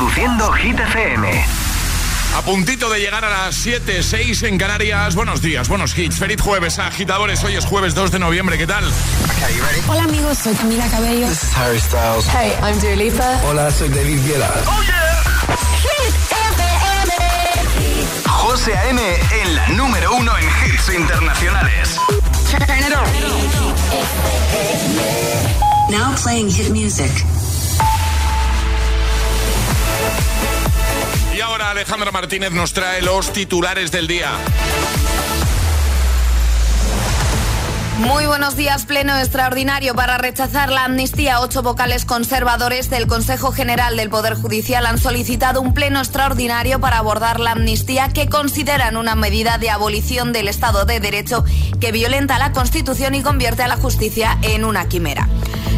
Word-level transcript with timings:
Reproduciendo 0.00 0.50
Hit 0.52 0.80
FM. 0.80 1.44
A 2.34 2.40
puntito 2.40 2.88
de 2.88 3.00
llegar 3.00 3.22
a 3.22 3.28
las 3.28 3.54
7, 3.54 4.02
6 4.02 4.44
en 4.44 4.56
Canarias. 4.56 5.14
Buenos 5.14 5.42
días, 5.42 5.68
buenos 5.68 5.96
hits. 5.98 6.18
Feliz 6.18 6.40
jueves, 6.40 6.78
agitadores. 6.78 7.44
Hoy 7.44 7.56
es 7.56 7.66
jueves 7.66 7.94
2 7.94 8.10
de 8.12 8.18
noviembre. 8.18 8.56
¿Qué 8.56 8.66
tal? 8.66 8.82
Hola, 9.88 10.04
amigos. 10.04 10.38
Soy 10.38 10.54
Camila 10.54 10.88
Cabello. 10.88 11.28
This 11.28 11.42
is 11.42 11.54
Harry 11.54 11.78
Styles. 11.78 12.26
Hey, 12.28 12.54
I'm 12.62 12.80
Dua 12.80 12.96
Lipa. 12.96 13.40
Hola, 13.44 13.70
soy 13.70 13.90
David 13.90 14.24
Guetta. 14.24 14.50
¡Oh, 14.66 14.82
yeah! 14.84 15.22
Hit 15.82 16.14
FM. 16.32 17.12
José 18.26 18.74
A.M. 18.78 19.02
en 19.42 19.54
la 19.54 19.68
número 19.68 20.14
uno 20.14 20.32
en 20.38 20.44
hits 20.64 20.88
internacionales. 20.94 22.00
Turn 22.50 22.62
it 22.62 22.96
on. 22.96 23.04
Now 25.90 26.14
playing 26.16 26.48
hit 26.48 26.70
music. 26.70 27.10
Alejandra 31.70 32.10
Martínez 32.10 32.50
nos 32.50 32.72
trae 32.72 33.00
los 33.00 33.32
titulares 33.32 33.92
del 33.92 34.08
día. 34.08 34.32
Muy 37.98 38.26
buenos 38.26 38.56
días, 38.56 38.86
pleno 38.86 39.16
extraordinario 39.16 39.94
para 39.94 40.18
rechazar 40.18 40.70
la 40.72 40.84
amnistía. 40.86 41.40
Ocho 41.40 41.62
vocales 41.62 42.04
conservadores 42.04 42.90
del 42.90 43.06
Consejo 43.06 43.52
General 43.52 43.96
del 43.96 44.10
Poder 44.10 44.34
Judicial 44.34 44.84
han 44.84 44.98
solicitado 44.98 45.60
un 45.60 45.72
pleno 45.72 46.00
extraordinario 46.00 46.80
para 46.80 46.98
abordar 46.98 47.38
la 47.38 47.52
amnistía 47.52 48.08
que 48.08 48.28
consideran 48.28 48.96
una 48.96 49.14
medida 49.14 49.58
de 49.58 49.70
abolición 49.70 50.32
del 50.32 50.48
Estado 50.48 50.86
de 50.86 50.98
Derecho 50.98 51.44
que 51.80 51.92
violenta 51.92 52.38
la 52.38 52.50
Constitución 52.50 53.14
y 53.14 53.22
convierte 53.22 53.62
a 53.62 53.68
la 53.68 53.76
justicia 53.76 54.38
en 54.42 54.64
una 54.64 54.88
quimera. 54.88 55.28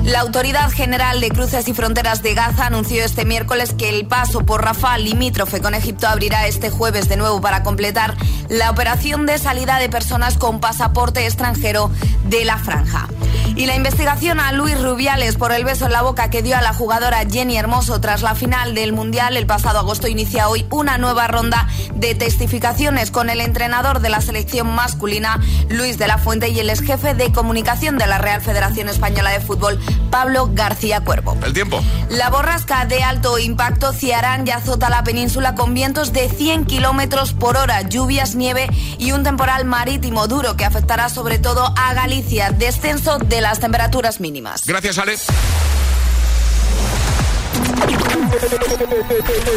La 0.04 0.20
Autoridad 0.20 0.68
General 0.70 1.20
de 1.20 1.28
Cruces 1.30 1.68
y 1.68 1.74
Fronteras 1.74 2.22
de 2.22 2.34
Gaza 2.34 2.66
anunció 2.66 3.04
este 3.04 3.24
miércoles 3.24 3.72
que 3.72 3.88
el 3.88 4.06
paso 4.06 4.44
por 4.44 4.64
Rafah 4.64 4.98
limítrofe 4.98 5.60
con 5.60 5.74
Egipto 5.74 6.08
abrirá 6.08 6.48
este 6.48 6.70
jueves 6.70 7.08
de 7.08 7.16
nuevo 7.16 7.40
para 7.40 7.62
completar 7.62 8.16
la 8.48 8.70
operación 8.70 9.26
de 9.26 9.38
salida 9.38 9.78
de 9.78 9.88
personas 9.88 10.38
con 10.38 10.58
pasaporte 10.58 11.24
extranjero 11.24 11.88
de 12.24 12.44
la 12.44 12.58
franja. 12.58 13.06
Y 13.54 13.66
la 13.66 13.76
investigación 13.76 14.40
a 14.40 14.52
Luis 14.52 14.80
Rubiales 14.80 15.36
por 15.36 15.52
el 15.52 15.64
beso 15.64 15.86
en 15.86 15.92
la 15.92 16.02
boca 16.02 16.30
que 16.30 16.42
dio 16.42 16.56
a 16.56 16.62
la 16.62 16.72
jugadora 16.72 17.22
Jenny 17.30 17.58
Hermoso 17.58 18.00
tras 18.00 18.22
la 18.22 18.34
final 18.34 18.74
del 18.74 18.92
Mundial 18.92 19.36
el 19.36 19.46
pasado 19.46 19.78
agosto 19.78 20.08
inicia 20.08 20.48
hoy 20.48 20.66
una 20.70 20.96
nueva 20.96 21.28
ronda 21.28 21.68
de 21.94 22.14
testificaciones 22.14 23.10
con 23.10 23.28
el 23.28 23.40
entrenador 23.40 24.00
de 24.00 24.08
la 24.08 24.22
selección 24.22 24.74
masculina 24.74 25.38
Luis 25.68 25.98
de 25.98 26.08
la 26.08 26.18
Fuente 26.18 26.48
y 26.48 26.60
el 26.60 26.70
ex 26.70 26.80
jefe 26.80 27.14
de 27.14 27.30
comunicación 27.30 27.98
de 27.98 28.06
la 28.06 28.18
Real 28.18 28.40
Federación 28.40 28.88
Española 28.88 29.30
de 29.30 29.40
Fútbol 29.40 29.78
Pablo 30.10 30.50
García 30.52 31.00
Cuervo. 31.00 31.36
El 31.44 31.52
tiempo. 31.52 31.82
La 32.10 32.30
borrasca 32.30 32.84
de 32.84 33.02
alto 33.02 33.38
impacto 33.38 33.92
Ciarán 33.92 34.46
ya 34.46 34.56
azota 34.56 34.90
la 34.90 35.04
península 35.04 35.54
con 35.54 35.74
vientos 35.74 36.12
de 36.12 36.28
100 36.28 36.66
kilómetros 36.66 37.32
por 37.32 37.56
hora, 37.56 37.82
lluvias, 37.82 38.34
nieve 38.34 38.68
y 38.98 39.12
un 39.12 39.22
temporal 39.22 39.64
marítimo 39.64 40.28
duro 40.28 40.56
que 40.56 40.64
afectará 40.64 41.08
sobre 41.08 41.38
todo 41.38 41.72
a 41.76 41.94
Galicia. 41.94 42.50
Descenso 42.50 43.18
de 43.18 43.40
las 43.40 43.60
temperaturas 43.60 44.20
mínimas. 44.20 44.66
Gracias, 44.66 44.98
Ale. 44.98 45.16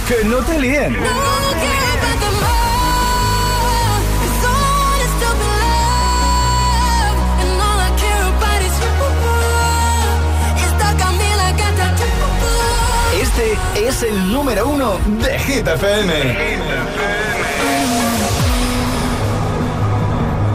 Que 0.07 0.25
no 0.25 0.37
te 0.37 0.59
líen. 0.59 0.95
Este 0.95 2.34
es 13.75 14.03
el 14.03 14.31
número 14.31 14.67
uno 14.67 14.97
de 15.21 15.39
Hit 15.39 15.67
FM. 15.67 16.13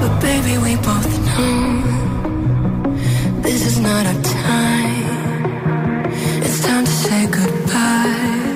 But 0.00 0.20
baby, 0.20 0.58
we 0.58 0.76
both 0.76 1.08
know 1.26 1.82
this 3.42 3.66
is 3.66 3.78
not 3.78 4.06
our 4.06 4.22
time. 4.22 6.12
It's 6.42 6.60
time 6.60 6.84
to 6.84 6.90
say 6.90 7.26
goodbye 7.26 8.49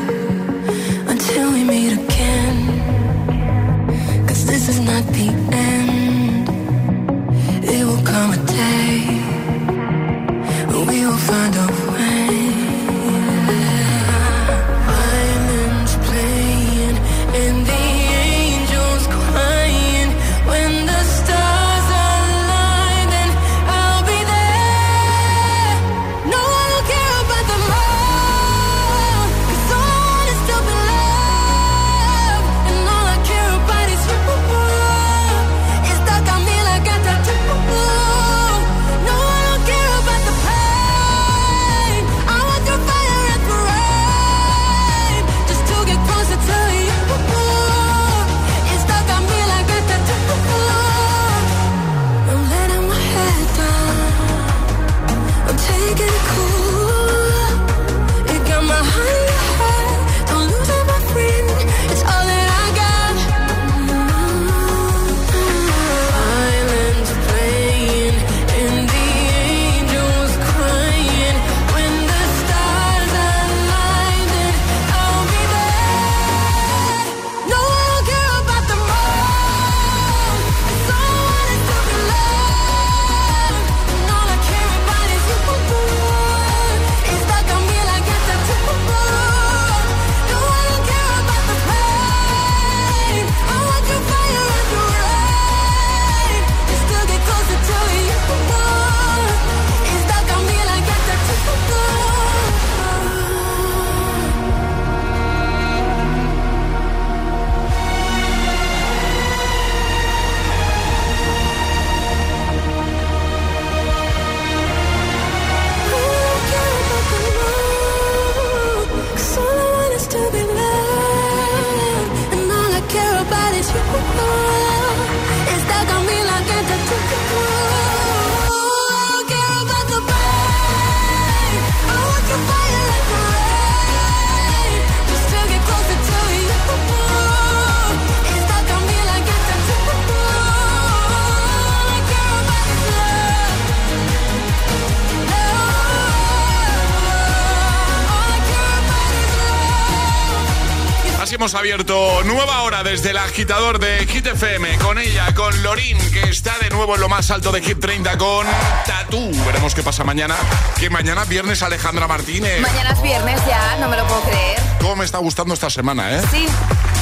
desde 152.94 153.10
el 153.10 153.16
agitador 153.18 153.80
de 153.80 154.06
Hit 154.06 154.24
FM 154.24 154.78
con 154.78 154.98
ella, 155.00 155.34
con 155.34 155.64
Lorin, 155.64 155.98
que 156.12 156.30
está 156.30 156.56
de 156.60 156.70
nuevo 156.70 156.94
en 156.94 157.00
lo 157.00 157.08
más 157.08 157.28
alto 157.32 157.50
de 157.50 157.60
Hit 157.60 157.80
30 157.80 158.16
con 158.18 158.46
Tatú. 158.86 159.32
Veremos 159.44 159.74
qué 159.74 159.82
pasa 159.82 160.04
mañana. 160.04 160.36
Que 160.78 160.90
mañana 160.90 161.24
viernes 161.24 161.64
Alejandra 161.64 162.06
Martínez. 162.06 162.60
Mañana 162.60 162.92
es 162.92 163.02
viernes 163.02 163.40
ya, 163.48 163.78
no 163.80 163.88
me 163.88 163.96
lo 163.96 164.06
puedo 164.06 164.20
creer. 164.22 164.58
¿Cómo 164.80 164.94
me 164.94 165.04
está 165.04 165.18
gustando 165.18 165.54
esta 165.54 165.70
semana, 165.70 166.12
¿eh? 166.18 166.22
Sí, 166.30 166.46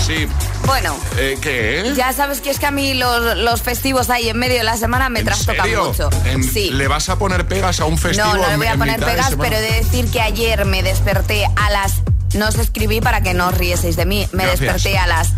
Sí. 0.06 0.26
bueno. 0.64 0.96
Eh, 1.18 1.36
¿Qué? 1.42 1.92
Ya 1.94 2.14
sabes 2.14 2.40
que 2.40 2.48
es 2.48 2.58
que 2.58 2.64
a 2.64 2.70
mí 2.70 2.94
los, 2.94 3.36
los 3.36 3.60
festivos 3.60 4.08
ahí 4.08 4.30
en 4.30 4.38
medio 4.38 4.56
de 4.56 4.64
la 4.64 4.78
semana 4.78 5.10
me 5.10 5.18
¿En 5.20 5.26
trastocan 5.26 5.66
serio? 5.66 5.88
mucho. 5.88 6.08
En- 6.24 6.42
Sí. 6.42 6.70
¿Le 6.70 6.88
vas 6.88 7.10
a 7.10 7.18
poner 7.18 7.46
pegas 7.46 7.80
a 7.80 7.84
un 7.84 7.98
festivo? 7.98 8.28
No, 8.28 8.36
no 8.42 8.48
le 8.48 8.56
voy 8.56 8.66
a 8.68 8.76
poner 8.78 8.98
de 8.98 9.04
pegas, 9.04 9.34
pero 9.38 9.56
he 9.56 9.60
de 9.60 9.72
decir 9.82 10.10
que 10.10 10.22
ayer 10.22 10.64
me 10.64 10.82
desperté 10.82 11.44
a 11.54 11.68
las... 11.68 11.96
No 12.32 12.48
os 12.48 12.54
escribí 12.54 13.02
para 13.02 13.20
que 13.20 13.34
no 13.34 13.48
os 13.48 13.58
rieseis 13.58 13.94
de 13.94 14.06
mí. 14.06 14.26
Me 14.32 14.44
Gracias. 14.46 14.60
desperté 14.72 14.96
a 14.98 15.06
las 15.06 15.28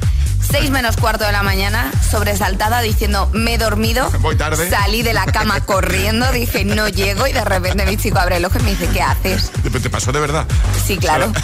6 0.56 0.70
menos 0.70 0.96
cuarto 0.96 1.24
de 1.24 1.32
la 1.32 1.42
mañana, 1.42 1.90
sobresaltada, 2.08 2.80
diciendo, 2.80 3.28
me 3.32 3.54
he 3.54 3.58
dormido. 3.58 4.08
Voy 4.20 4.36
tarde. 4.36 4.70
Salí 4.70 5.02
de 5.02 5.12
la 5.12 5.26
cama 5.26 5.60
corriendo, 5.66 6.30
dije, 6.30 6.64
no 6.64 6.86
llego, 6.86 7.26
y 7.26 7.32
de 7.32 7.44
repente 7.44 7.84
mi 7.84 7.96
chico 7.96 8.20
abre 8.20 8.36
el 8.36 8.44
ojo 8.44 8.60
y 8.60 8.62
me 8.62 8.70
dice, 8.70 8.86
¿qué 8.92 9.02
haces? 9.02 9.50
¿Te 9.82 9.90
pasó 9.90 10.12
de 10.12 10.20
verdad? 10.20 10.46
Sí, 10.86 10.96
claro. 10.96 11.32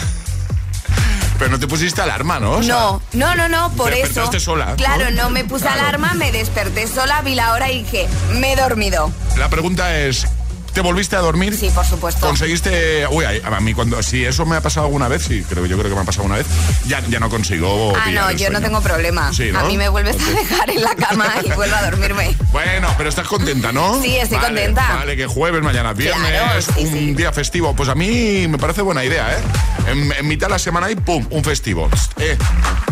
Pero 1.39 1.51
no 1.51 1.59
te 1.59 1.67
pusiste 1.67 2.01
alarma, 2.01 2.39
¿no? 2.39 2.51
O 2.51 2.63
sea, 2.63 2.73
No, 2.75 3.01
no, 3.11 3.35
no, 3.35 3.49
no, 3.49 3.69
por 3.73 3.89
te 3.91 4.01
eso. 4.03 4.31
sola, 4.39 4.75
Claro, 4.77 5.11
¿no? 5.11 5.23
no 5.23 5.29
me 5.29 5.43
puse 5.43 5.65
Claro. 5.65 5.81
alarma, 5.81 6.13
me 6.13 6.31
desperté 6.31 6.87
sola, 6.87 7.21
vi 7.21 7.35
la 7.35 7.51
hora 7.51 7.69
y 7.69 7.83
dije, 7.83 8.07
me 8.35 8.53
he 8.53 8.55
dormido. 8.55 9.11
La 9.37 9.49
pregunta 9.49 9.97
es, 9.97 10.25
¿te 10.73 10.81
volviste 10.81 11.15
a 11.15 11.19
dormir? 11.19 11.55
Sí, 11.57 11.69
por 11.73 11.85
supuesto. 11.85 12.25
Conseguiste, 12.25 13.05
uy, 13.09 13.25
a 13.25 13.59
mí 13.59 13.73
cuando, 13.73 14.01
si 14.03 14.25
eso 14.25 14.45
me 14.45 14.55
ha 14.55 14.61
pasado 14.61 14.85
alguna 14.87 15.07
vez, 15.07 15.23
sí, 15.23 15.43
creo, 15.47 15.65
yo 15.65 15.77
creo 15.77 15.89
que 15.89 15.95
me 15.95 16.01
ha 16.01 16.05
pasado 16.05 16.25
una 16.25 16.35
vez, 16.35 16.47
ya, 16.87 17.01
ya 17.09 17.19
no 17.19 17.29
consigo. 17.29 17.93
Ah, 17.95 18.09
no, 18.11 18.31
yo 18.31 18.49
no 18.49 18.61
tengo 18.61 18.81
problema. 18.81 19.31
Sí, 19.33 19.51
¿no? 19.51 19.59
A 19.59 19.63
mí 19.63 19.77
me 19.77 19.89
vuelves 19.89 20.15
a 20.21 20.31
dejar 20.31 20.69
en 20.69 20.81
la 20.81 20.95
cama 20.95 21.27
y 21.43 21.49
vuelvo 21.51 21.75
a 21.75 21.81
dormirme. 21.89 22.35
Bueno, 22.51 22.87
pero 22.97 23.09
estás 23.09 23.27
contenta, 23.27 23.71
¿no? 23.71 24.01
Sí, 24.01 24.15
estoy 24.17 24.37
Vale, 24.37 24.47
contenta. 24.63 24.95
Vale, 24.95 25.15
que 25.17 25.27
jueves, 25.27 25.61
mañana 25.61 25.93
viernes, 25.93 26.31
Claro, 26.31 26.61
sí, 26.61 26.83
un 26.85 26.91
sí. 26.93 27.13
día 27.15 27.31
festivo. 27.31 27.75
Pues 27.75 27.89
a 27.89 27.95
mí 27.95 28.47
me 28.47 28.57
parece 28.57 28.81
buena 28.81 29.03
idea, 29.03 29.37
¿eh? 29.37 29.41
En, 29.87 30.11
en 30.11 30.27
mitad 30.27 30.47
de 30.47 30.51
la 30.53 30.59
semana 30.59 30.89
y 30.91 30.95
pum, 30.95 31.25
un 31.29 31.43
festivo. 31.43 31.89
Eh, 32.17 32.37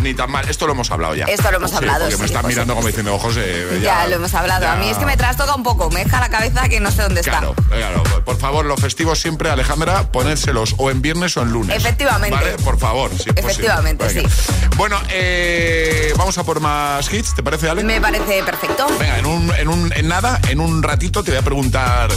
ni 0.02 0.14
tan 0.14 0.32
mal. 0.32 0.48
Esto 0.50 0.66
lo 0.66 0.74
hemos 0.74 0.90
hablado 0.92 1.16
ya. 1.16 1.26
Esto 1.26 1.50
lo 1.52 1.58
hemos 1.58 1.74
hablado, 1.74 2.06
Porque 2.06 2.18
me 2.18 2.26
están 2.26 2.48
mirando 2.48 2.76
como 2.76 2.88
diciendo, 2.88 3.18
José. 3.20 3.68
Ya, 3.82 4.04
Ya, 4.04 4.08
lo 4.08 4.16
hemos 4.16 4.34
hablado. 4.34 4.68
A 4.68 4.76
mí 4.78 4.86
ya". 4.86 4.92
es 4.92 4.98
que 4.98 5.06
me 5.06 5.18
trastoca 5.18 5.54
un 5.56 5.64
poco, 5.64 5.90
me 5.92 6.04
deja 6.04 6.20
la 6.20 6.30
cabeza 6.30 6.68
que 6.70 6.80
no 6.80 6.92
sé 6.92 7.04
dónde 7.04 7.22
está. 7.22 7.42
Claro. 7.70 8.04
Por 8.26 8.38
favor, 8.38 8.66
los 8.66 8.80
festivos 8.80 9.20
siempre, 9.20 9.50
Alejandra, 9.50 10.12
ponérselos 10.12 10.76
o 10.78 10.92
en 10.92 11.02
viernes 11.02 11.36
o 11.38 11.42
en 11.42 11.52
lunes. 11.52 11.76
Efectivamente. 11.78 12.36
¿Vale? 12.36 12.52
Por 12.64 12.78
favor, 12.80 13.10
si 13.12 13.16
es 13.18 13.36
posible. 13.36 13.42
Efectivamente, 13.52 14.06
Venga. 14.08 14.30
Bueno, 14.76 14.98
eh, 15.10 16.14
vamos 16.18 16.38
a 16.38 16.44
por 16.44 16.60
más 16.60 17.12
hits, 17.12 17.36
¿te 17.36 17.44
parece, 17.44 17.70
Ale? 17.70 17.84
Me 17.84 18.00
parece 18.02 18.44
perfecto. 18.44 18.88
Venga, 19.00 19.18
en, 19.20 19.26
un, 19.26 19.54
en, 19.56 19.68
un, 19.68 19.94
en 19.96 20.08
nada, 20.08 20.40
en 20.50 20.60
un 20.60 20.82
ratito 20.84 21.24
te 21.24 21.32
voy 21.32 21.40
a 21.40 21.44
preguntar 21.44 22.10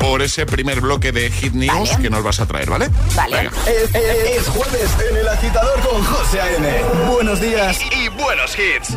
por 0.00 0.22
ese 0.22 0.46
primer 0.46 0.80
bloque 0.80 1.10
de 1.12 1.30
Hit 1.30 1.54
News 1.54 1.90
Vale. 1.90 2.02
que 2.02 2.10
nos 2.10 2.22
vas 2.22 2.40
a 2.40 2.46
traer, 2.46 2.70
¿vale? 2.70 2.88
Vale. 3.16 3.36
Venga. 3.36 3.50
Es, 3.66 3.94
es- 3.94 4.38
es 4.42 4.48
jueves 4.48 4.90
en 5.10 5.16
el 5.16 5.28
agitador 5.28 5.80
con 5.80 6.04
José 6.04 6.40
A.M. 6.40 6.82
Buenos 7.12 7.40
días. 7.40 7.78
Y, 7.92 8.04
y 8.04 8.08
buenos 8.08 8.56
hits. 8.58 8.96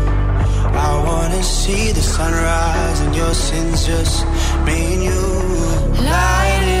I 0.73 1.03
wanna 1.05 1.43
see 1.43 1.91
the 1.91 2.01
sunrise 2.01 2.99
and 3.01 3.15
your 3.15 3.33
sins 3.33 3.85
just 3.85 4.25
me 4.65 4.93
and 4.93 5.03
you. 5.03 5.21
Light 6.03 6.80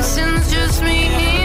and 0.00 0.06
your 0.06 0.40
sins 0.40 0.50
just 0.50 0.82
me 0.82 1.39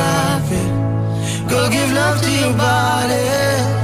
stop 0.00 0.50
it. 0.60 0.70
Go 1.50 1.68
give 1.70 1.92
love 1.92 2.20
to 2.22 2.30
your 2.30 2.54
body. 2.54 3.79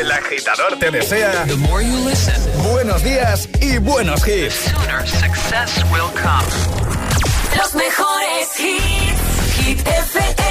El 0.00 0.10
agitador 0.12 0.78
te 0.78 0.90
desea 0.90 1.44
buenos 2.70 3.04
días 3.04 3.46
y 3.60 3.76
buenos 3.76 4.26
hits. 4.26 4.72
Los 7.54 7.74
mejores 7.74 8.60
hits, 8.60 9.56
Hit 9.58 9.80
FM. 9.86 10.49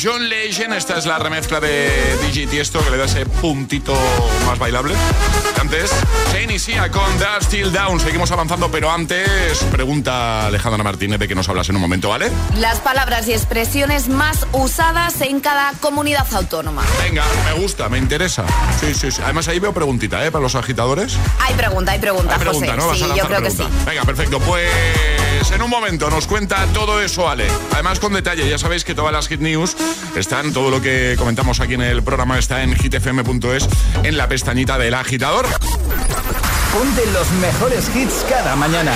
John 0.00 0.28
Legend. 0.28 0.74
Esta 0.74 0.98
es 0.98 1.06
la 1.06 1.18
remezcla 1.18 1.60
de 1.60 2.16
DJ 2.26 2.46
Tiesto 2.46 2.82
que 2.84 2.90
le 2.90 2.96
da 2.96 3.06
ese 3.06 3.26
puntito 3.26 3.96
más 4.46 4.58
bailable. 4.58 4.94
Antes, 5.60 5.90
se 6.30 6.42
inicia 6.42 6.90
con 6.90 7.06
Dust 7.18 7.50
Till 7.50 7.72
Down. 7.72 7.98
Seguimos 7.98 8.30
avanzando, 8.30 8.70
pero 8.70 8.90
antes, 8.90 9.58
pregunta 9.70 10.46
Alejandra 10.46 10.84
Martínez 10.84 11.18
de 11.18 11.26
que 11.26 11.34
nos 11.34 11.48
hablas 11.48 11.68
en 11.68 11.76
un 11.76 11.82
momento, 11.82 12.08
¿vale? 12.08 12.30
Las 12.56 12.78
palabras 12.78 13.28
y 13.28 13.32
expresiones 13.32 14.08
más 14.08 14.46
usadas 14.52 15.20
en 15.20 15.40
cada 15.40 15.72
comunidad 15.80 16.26
autónoma. 16.32 16.84
Venga, 17.02 17.24
me 17.44 17.60
gusta, 17.60 17.88
me 17.88 17.98
interesa. 17.98 18.44
Sí, 18.80 18.94
sí, 18.94 19.10
sí. 19.10 19.20
Además, 19.24 19.48
ahí 19.48 19.58
veo 19.58 19.72
preguntita, 19.72 20.24
¿eh? 20.24 20.30
Para 20.30 20.42
los 20.42 20.54
agitadores. 20.54 21.16
Hay 21.40 21.54
pregunta, 21.54 21.92
hay 21.92 21.98
pregunta. 21.98 22.34
Hay 22.34 22.40
pregunta, 22.40 22.76
¿no? 22.76 22.94
Yo 22.94 23.06
creo 23.06 23.26
pregunta. 23.26 23.42
que 23.42 23.50
sí. 23.50 23.64
Venga, 23.84 24.04
perfecto. 24.04 24.38
Pues 24.40 25.17
en 25.52 25.62
un 25.62 25.70
momento 25.70 26.10
nos 26.10 26.26
cuenta 26.26 26.66
todo 26.72 27.00
eso, 27.00 27.28
Ale. 27.28 27.46
Además, 27.72 27.98
con 27.98 28.12
detalle, 28.12 28.48
ya 28.48 28.58
sabéis 28.58 28.84
que 28.84 28.94
todas 28.94 29.12
las 29.12 29.28
hit 29.28 29.40
news 29.40 29.76
están, 30.16 30.52
todo 30.52 30.70
lo 30.70 30.80
que 30.80 31.14
comentamos 31.18 31.60
aquí 31.60 31.74
en 31.74 31.82
el 31.82 32.02
programa 32.02 32.38
está 32.38 32.62
en 32.62 32.74
hitfm.es, 32.74 33.68
en 34.02 34.16
la 34.16 34.28
pestañita 34.28 34.78
del 34.78 34.94
agitador. 34.94 35.46
Ponte 36.72 37.06
los 37.12 37.30
mejores 37.32 37.90
hits 37.94 38.24
cada 38.28 38.54
mañana. 38.56 38.92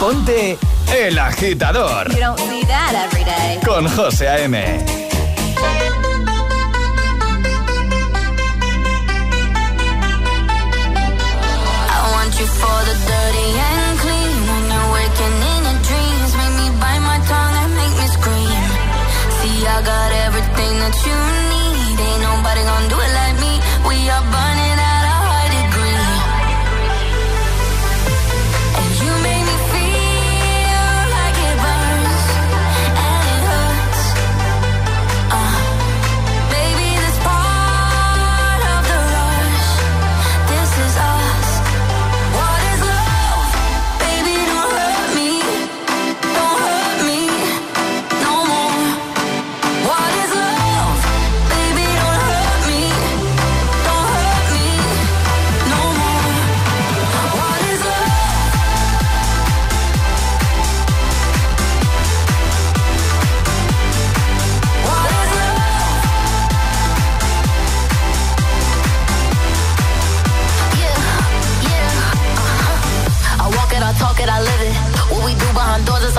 Ponte 0.00 0.58
el 0.96 1.18
agitador. 1.18 2.08
Con 3.64 3.88
José 3.88 4.28
A.M. 4.28 4.84
you 21.04 21.12
need 21.12 21.55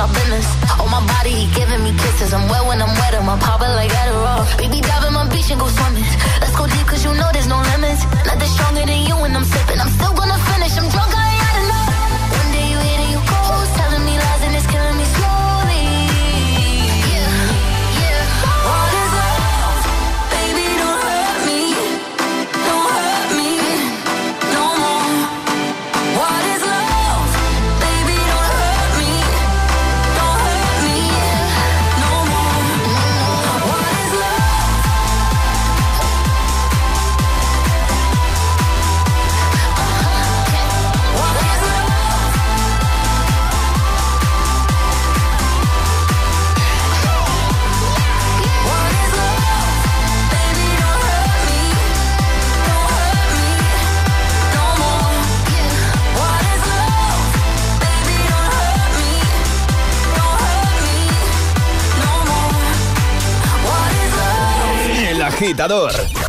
my 0.08 0.14
business. 0.20 0.48
Oh, 0.80 0.88
my 0.88 1.02
body, 1.06 1.32
he 1.32 1.46
giving 1.54 1.84
me 1.84 1.92
kisses. 1.94 2.34
I'm 2.34 2.48
wet 2.50 2.66
when 2.66 2.82
I'm 2.82 2.94
wetter. 3.00 3.22
My 3.22 3.38
papa 3.40 3.66
like 3.76 3.92
Adderall. 3.92 4.46
Baby, 4.58 4.82
dive 4.82 5.06
in 5.06 5.14
my 5.14 5.28
beach 5.30 5.50
and 5.52 5.60
go 5.60 5.68
swimming. 5.68 6.06
Let's 6.42 6.56
go 6.56 6.68
deep, 6.68 6.88
cause 6.88 7.04
you 7.04 7.14
know 7.14 7.30
there's 7.34 7.48
no 7.48 7.60
limits. 7.62 8.04
Nothing 8.26 8.50
stronger 8.56 8.86
than 8.86 9.02
you 9.08 9.16
when 9.16 9.36
I'm 9.36 9.44
sipping. 9.44 9.80
I'm 9.80 9.90
still 9.90 10.14
gonna 10.14 10.38
finish. 10.50 10.78
I'm 10.78 10.90
drunk. 10.90 11.17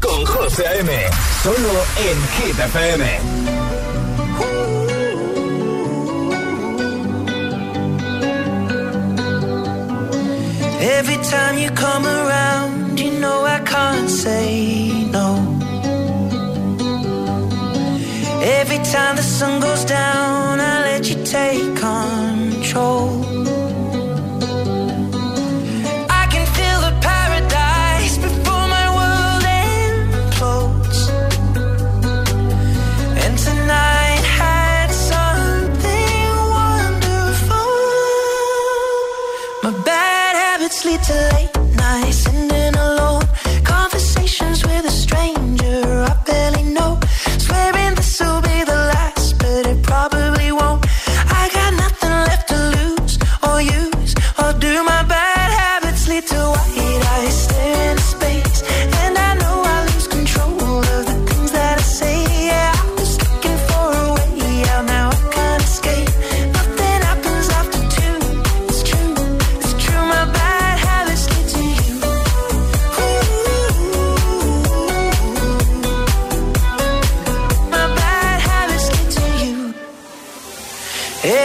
Con 0.00 0.25
José 0.25 0.66
A.M. 0.66 0.90
Solo 1.42 1.85
en 1.99 2.18
Hit. 2.37 2.56
Every 10.80 11.16
time 11.30 11.58
you 11.58 11.70
come 11.73 12.06
around, 12.06 12.17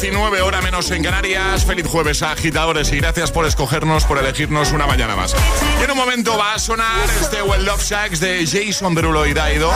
7.19 0.00 0.40
hora 0.40 0.62
menos 0.62 0.90
en 0.92 1.02
Canarias. 1.02 1.66
Feliz 1.66 1.86
jueves, 1.86 2.22
agitadores, 2.22 2.90
y 2.90 2.96
gracias 2.96 3.30
por 3.30 3.44
escogernos, 3.44 4.04
por 4.04 4.16
elegirnos 4.16 4.72
una 4.72 4.86
mañana 4.86 5.14
más. 5.14 5.34
Y 5.78 5.84
en 5.84 5.90
un 5.90 5.96
momento 5.96 6.38
va 6.38 6.54
a 6.54 6.58
sonar 6.58 7.06
este 7.20 7.42
Well 7.42 7.66
Love 7.66 7.82
Shacks 7.82 8.18
de 8.18 8.46
Jason 8.46 8.94
Derulo 8.94 9.26
y 9.26 9.34
Daido. 9.34 9.70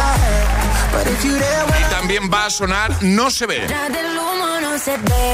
Y 1.78 1.90
también 1.90 2.30
va 2.32 2.46
a 2.46 2.50
sonar 2.50 3.02
no 3.02 3.30
se 3.30 3.44
ve. 3.46 3.66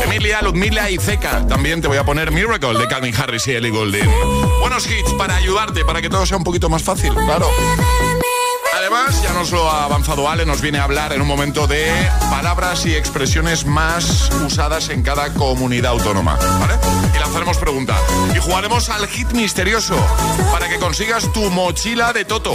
Emilia, 0.04 0.42
Ludmila 0.42 0.90
y 0.90 0.98
Zeca. 0.98 1.46
También 1.46 1.80
te 1.80 1.86
voy 1.86 1.98
a 1.98 2.04
poner 2.04 2.32
Miracle 2.32 2.76
de 2.76 2.88
Calvin 2.88 3.14
Harris 3.14 3.46
y 3.46 3.52
Ellie 3.52 3.70
Goulding. 3.70 4.10
Buenos 4.58 4.86
hits 4.90 5.12
para 5.16 5.36
ayudarte, 5.36 5.84
para 5.84 6.02
que 6.02 6.08
todo 6.08 6.26
sea 6.26 6.36
un 6.36 6.44
poquito 6.44 6.68
más 6.68 6.82
fácil, 6.82 7.14
claro. 7.14 7.48
Ya 9.22 9.32
nos 9.34 9.52
lo 9.52 9.70
ha 9.70 9.84
avanzado 9.84 10.28
Ale, 10.28 10.44
nos 10.44 10.60
viene 10.60 10.78
a 10.78 10.82
hablar 10.82 11.12
en 11.12 11.20
un 11.20 11.28
momento 11.28 11.68
de 11.68 11.92
palabras 12.28 12.84
y 12.86 12.96
expresiones 12.96 13.64
más 13.64 14.28
usadas 14.44 14.88
en 14.88 15.04
cada 15.04 15.32
comunidad 15.32 15.92
autónoma. 15.92 16.36
Y 17.14 17.18
lanzaremos 17.20 17.56
pregunta. 17.58 17.96
Y 18.34 18.38
jugaremos 18.38 18.88
al 18.88 19.06
hit 19.06 19.30
misterioso 19.30 19.94
para 20.50 20.68
que 20.68 20.78
consigas 20.78 21.32
tu 21.32 21.50
mochila 21.50 22.12
de 22.12 22.24
Toto. 22.24 22.52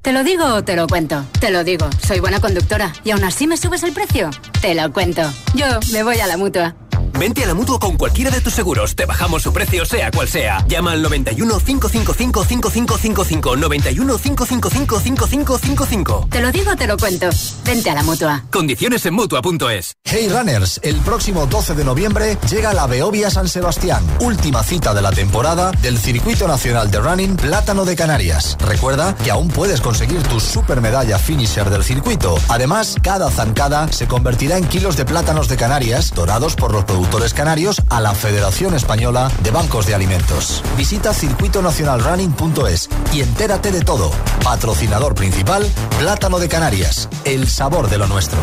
¿Te 0.00 0.12
lo 0.12 0.24
digo 0.24 0.46
o 0.46 0.64
te 0.64 0.74
lo 0.74 0.86
cuento? 0.86 1.26
Te 1.38 1.50
lo 1.50 1.62
digo, 1.62 1.90
soy 2.06 2.20
buena 2.20 2.40
conductora. 2.40 2.94
¿Y 3.04 3.10
aún 3.10 3.24
así 3.24 3.46
me 3.46 3.58
subes 3.58 3.82
el 3.82 3.92
precio? 3.92 4.30
Te 4.62 4.74
lo 4.74 4.90
cuento. 4.92 5.22
Yo 5.52 5.66
me 5.92 6.02
voy 6.02 6.20
a 6.20 6.26
la 6.26 6.38
mutua. 6.38 6.74
Vente 7.18 7.42
a 7.44 7.46
la 7.46 7.54
mutua 7.54 7.78
con 7.78 7.96
cualquiera 7.96 8.30
de 8.30 8.42
tus 8.42 8.52
seguros. 8.52 8.94
Te 8.94 9.06
bajamos 9.06 9.42
su 9.42 9.50
precio, 9.52 9.86
sea 9.86 10.10
cual 10.10 10.28
sea. 10.28 10.62
Llama 10.68 10.92
al 10.92 11.00
91 11.00 11.58
555 11.60 12.44
5555. 12.44 13.56
91 13.56 14.18
555 14.18 15.00
5555. 15.00 16.28
Te 16.30 16.40
lo 16.40 16.52
digo 16.52 16.72
o 16.72 16.76
te 16.76 16.86
lo 16.86 16.98
cuento. 16.98 17.30
Vente 17.64 17.90
a 17.90 17.94
la 17.94 18.02
mutua. 18.02 18.44
Condiciones 18.50 19.06
en 19.06 19.14
mutua.es. 19.14 19.94
Hey 20.04 20.28
Runners, 20.28 20.78
el 20.82 20.96
próximo 20.96 21.46
12 21.46 21.74
de 21.74 21.84
noviembre 21.84 22.36
llega 22.50 22.74
la 22.74 22.86
Beovia 22.86 23.30
San 23.30 23.48
Sebastián, 23.48 24.04
última 24.20 24.62
cita 24.62 24.92
de 24.92 25.02
la 25.02 25.10
temporada 25.10 25.72
del 25.72 25.98
Circuito 25.98 26.46
Nacional 26.46 26.90
de 26.90 26.98
Running 26.98 27.36
Plátano 27.36 27.86
de 27.86 27.96
Canarias. 27.96 28.58
Recuerda 28.60 29.16
que 29.24 29.30
aún 29.30 29.48
puedes 29.48 29.80
conseguir 29.80 30.22
tu 30.24 30.38
super 30.38 30.82
medalla 30.82 31.18
finisher 31.18 31.70
del 31.70 31.82
circuito. 31.82 32.36
Además, 32.48 32.96
cada 33.02 33.30
zancada 33.30 33.90
se 33.90 34.06
convertirá 34.06 34.58
en 34.58 34.68
kilos 34.68 34.96
de 34.96 35.06
plátanos 35.06 35.48
de 35.48 35.56
Canarias 35.56 36.12
dorados 36.14 36.56
por 36.56 36.72
los 36.72 36.84
productores 36.84 37.05
canarios 37.34 37.82
a 37.90 38.00
la 38.00 38.14
Federación 38.14 38.74
Española 38.74 39.30
de 39.42 39.50
Bancos 39.50 39.86
de 39.86 39.94
Alimentos. 39.94 40.62
Visita 40.76 41.12
circuitonacionalrunning.es 41.12 42.88
y 43.12 43.20
entérate 43.20 43.72
de 43.72 43.80
todo. 43.80 44.10
Patrocinador 44.42 45.14
principal, 45.14 45.66
Plátano 45.98 46.38
de 46.38 46.48
Canarias, 46.48 47.08
el 47.24 47.48
sabor 47.48 47.88
de 47.88 47.98
lo 47.98 48.06
nuestro. 48.06 48.38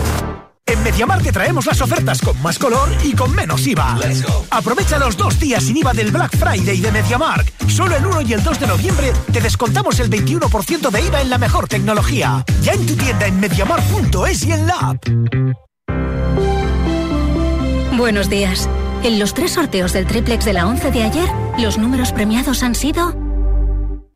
En 0.66 0.82
MediaMark 0.82 1.24
te 1.24 1.32
traemos 1.32 1.66
las 1.66 1.82
ofertas 1.82 2.22
con 2.22 2.42
más 2.42 2.58
color 2.58 2.90
y 3.04 3.14
con 3.14 3.36
menos 3.36 3.68
IVA. 3.68 3.98
Aprovecha 4.50 4.98
los 4.98 5.18
dos 5.18 5.40
días 5.40 5.64
sin 5.64 5.78
IVA 5.78 5.94
del 5.94 6.12
Black 6.12 6.38
Friday 6.38 6.80
de 6.80 6.92
MediaMark. 6.92 7.68
Solo 7.68 7.96
el 7.96 8.06
1 8.06 8.22
y 8.22 8.34
el 8.34 8.44
2 8.44 8.60
de 8.60 8.68
noviembre 8.68 9.14
te 9.32 9.42
descontamos 9.42 10.00
el 10.00 10.10
21% 10.10 10.90
de 10.90 11.02
IVA 11.02 11.22
en 11.22 11.30
la 11.30 11.38
mejor 11.38 11.68
tecnología. 11.68 12.44
Ya 12.62 12.74
en 12.74 12.86
tu 12.86 12.96
tienda 12.96 13.28
en 13.28 13.40
MediaMark.es 13.40 14.44
y 14.44 14.52
en 14.54 14.68
la 14.68 14.76
app. 14.76 15.06
Buenos 17.98 18.28
días. 18.28 18.68
En 19.04 19.20
los 19.20 19.36
tres 19.36 19.52
sorteos 19.52 19.94
del 19.94 20.08
triplex 20.08 20.46
de 20.46 20.54
la 20.54 20.66
11 20.68 20.90
de 20.90 21.04
ayer, 21.04 21.30
los 21.60 21.78
números 21.78 22.12
premiados 22.12 22.64
han 22.64 22.74
sido 22.74 23.14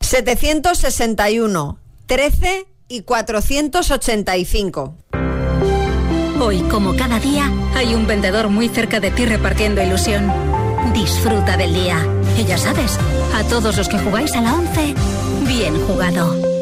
761, 0.02 1.78
13 2.08 2.66
y 2.88 3.02
485. 3.04 4.96
Hoy, 6.40 6.62
como 6.62 6.96
cada 6.96 7.20
día, 7.20 7.52
hay 7.76 7.94
un 7.94 8.08
vendedor 8.08 8.50
muy 8.50 8.68
cerca 8.68 9.00
de 9.00 9.12
ti 9.12 9.28
repartiendo 9.28 9.84
ilusión. 9.84 10.34
Disfruta 10.94 11.56
del 11.56 11.76
día. 11.76 12.04
Y 12.36 12.46
ya 12.46 12.58
sabes, 12.58 12.98
a 13.36 13.44
todos 13.44 13.78
los 13.78 13.88
que 13.90 14.00
jugáis 14.00 14.34
a 14.34 14.42
la 14.42 14.56
11, 14.56 14.96
bien 15.48 15.80
jugado. 15.86 16.57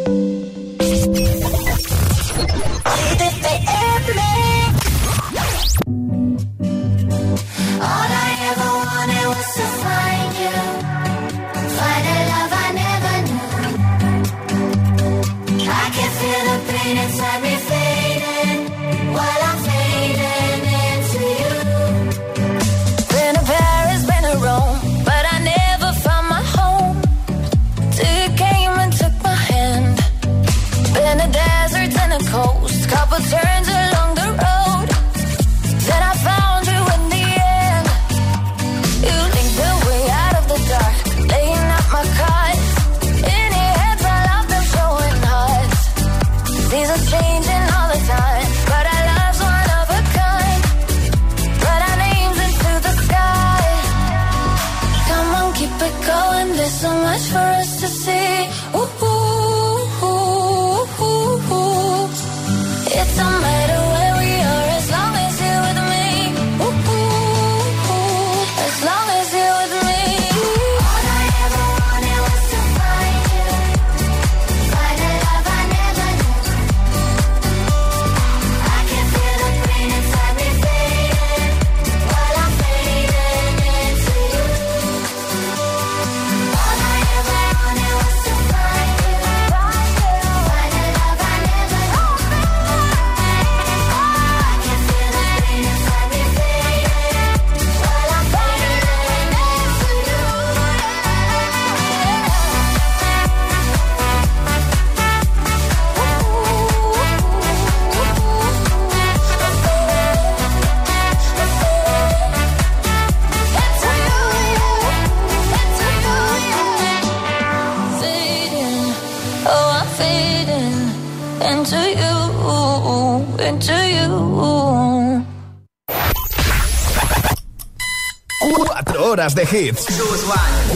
Horas 129.25 129.33
de 129.33 129.43
hits. 129.43 129.85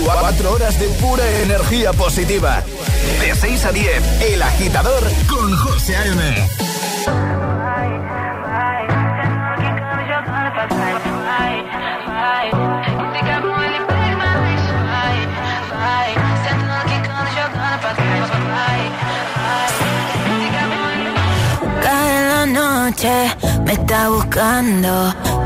Cuatro 0.03 0.53
horas 0.53 0.79
de 0.79 0.87
pura 1.01 1.23
energía 1.43 1.93
positiva. 1.93 2.63
De 3.19 3.35
6 3.35 3.65
a 3.65 3.71
10, 3.71 4.21
El 4.21 4.41
Agitador 4.41 5.03
con 5.27 5.55
José 5.55 5.95
A.M. 5.95 6.49
Cada 21.83 22.45
noche 22.47 23.37
me 23.63 23.73
está 23.73 24.09
buscando. 24.09 25.38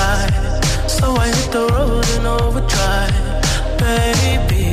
side. 0.00 0.34
So 0.96 1.06
I 1.24 1.26
hit 1.36 1.48
the 1.56 1.64
road 1.74 2.06
and 2.16 2.26
overdrive, 2.38 3.16
baby. 3.84 4.68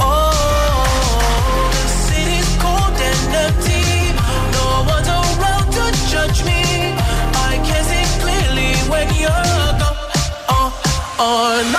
Oh, 0.00 1.28
the 1.76 1.86
city's 2.06 2.50
cold 2.64 2.96
and 3.10 3.24
empty. 3.44 3.84
No 4.54 4.66
around 5.32 5.68
to 5.76 5.84
judge 6.12 6.40
me. 6.50 6.60
I 7.50 7.52
can 7.68 7.82
see 7.90 8.06
clearly 8.22 8.72
when 8.92 9.06
you're 9.22 9.70
gone. 9.82 9.98
Oh, 10.56 10.68
oh 11.26 11.72
no. 11.74 11.77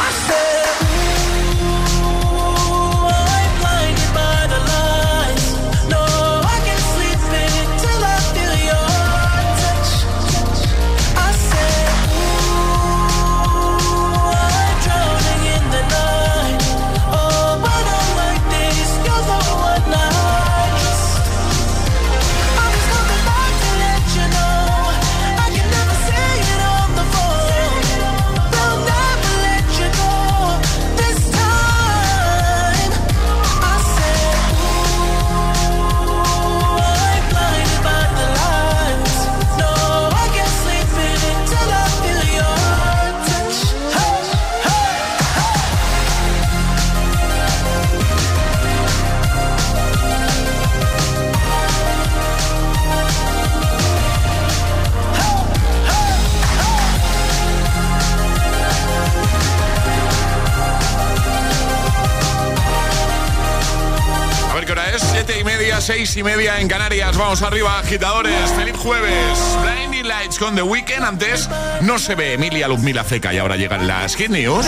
y 66.19 66.23
media 66.23 66.59
en 66.59 66.67
Canarias. 66.67 67.17
Vamos 67.17 67.41
arriba, 67.41 67.79
agitadores. 67.79 68.51
Feliz 68.51 68.75
jueves. 68.75 69.39
Blinding 69.61 70.07
Lights 70.07 70.37
con 70.37 70.53
The 70.53 70.61
Weekend. 70.61 71.05
Antes 71.05 71.49
no 71.81 71.97
se 71.97 72.15
ve 72.15 72.33
Emilia 72.33 72.67
Luzmila 72.67 73.03
Ceca 73.03 73.33
y 73.33 73.37
ahora 73.37 73.55
llegan 73.55 73.87
las 73.87 74.15
Hit 74.15 74.29
News. 74.29 74.65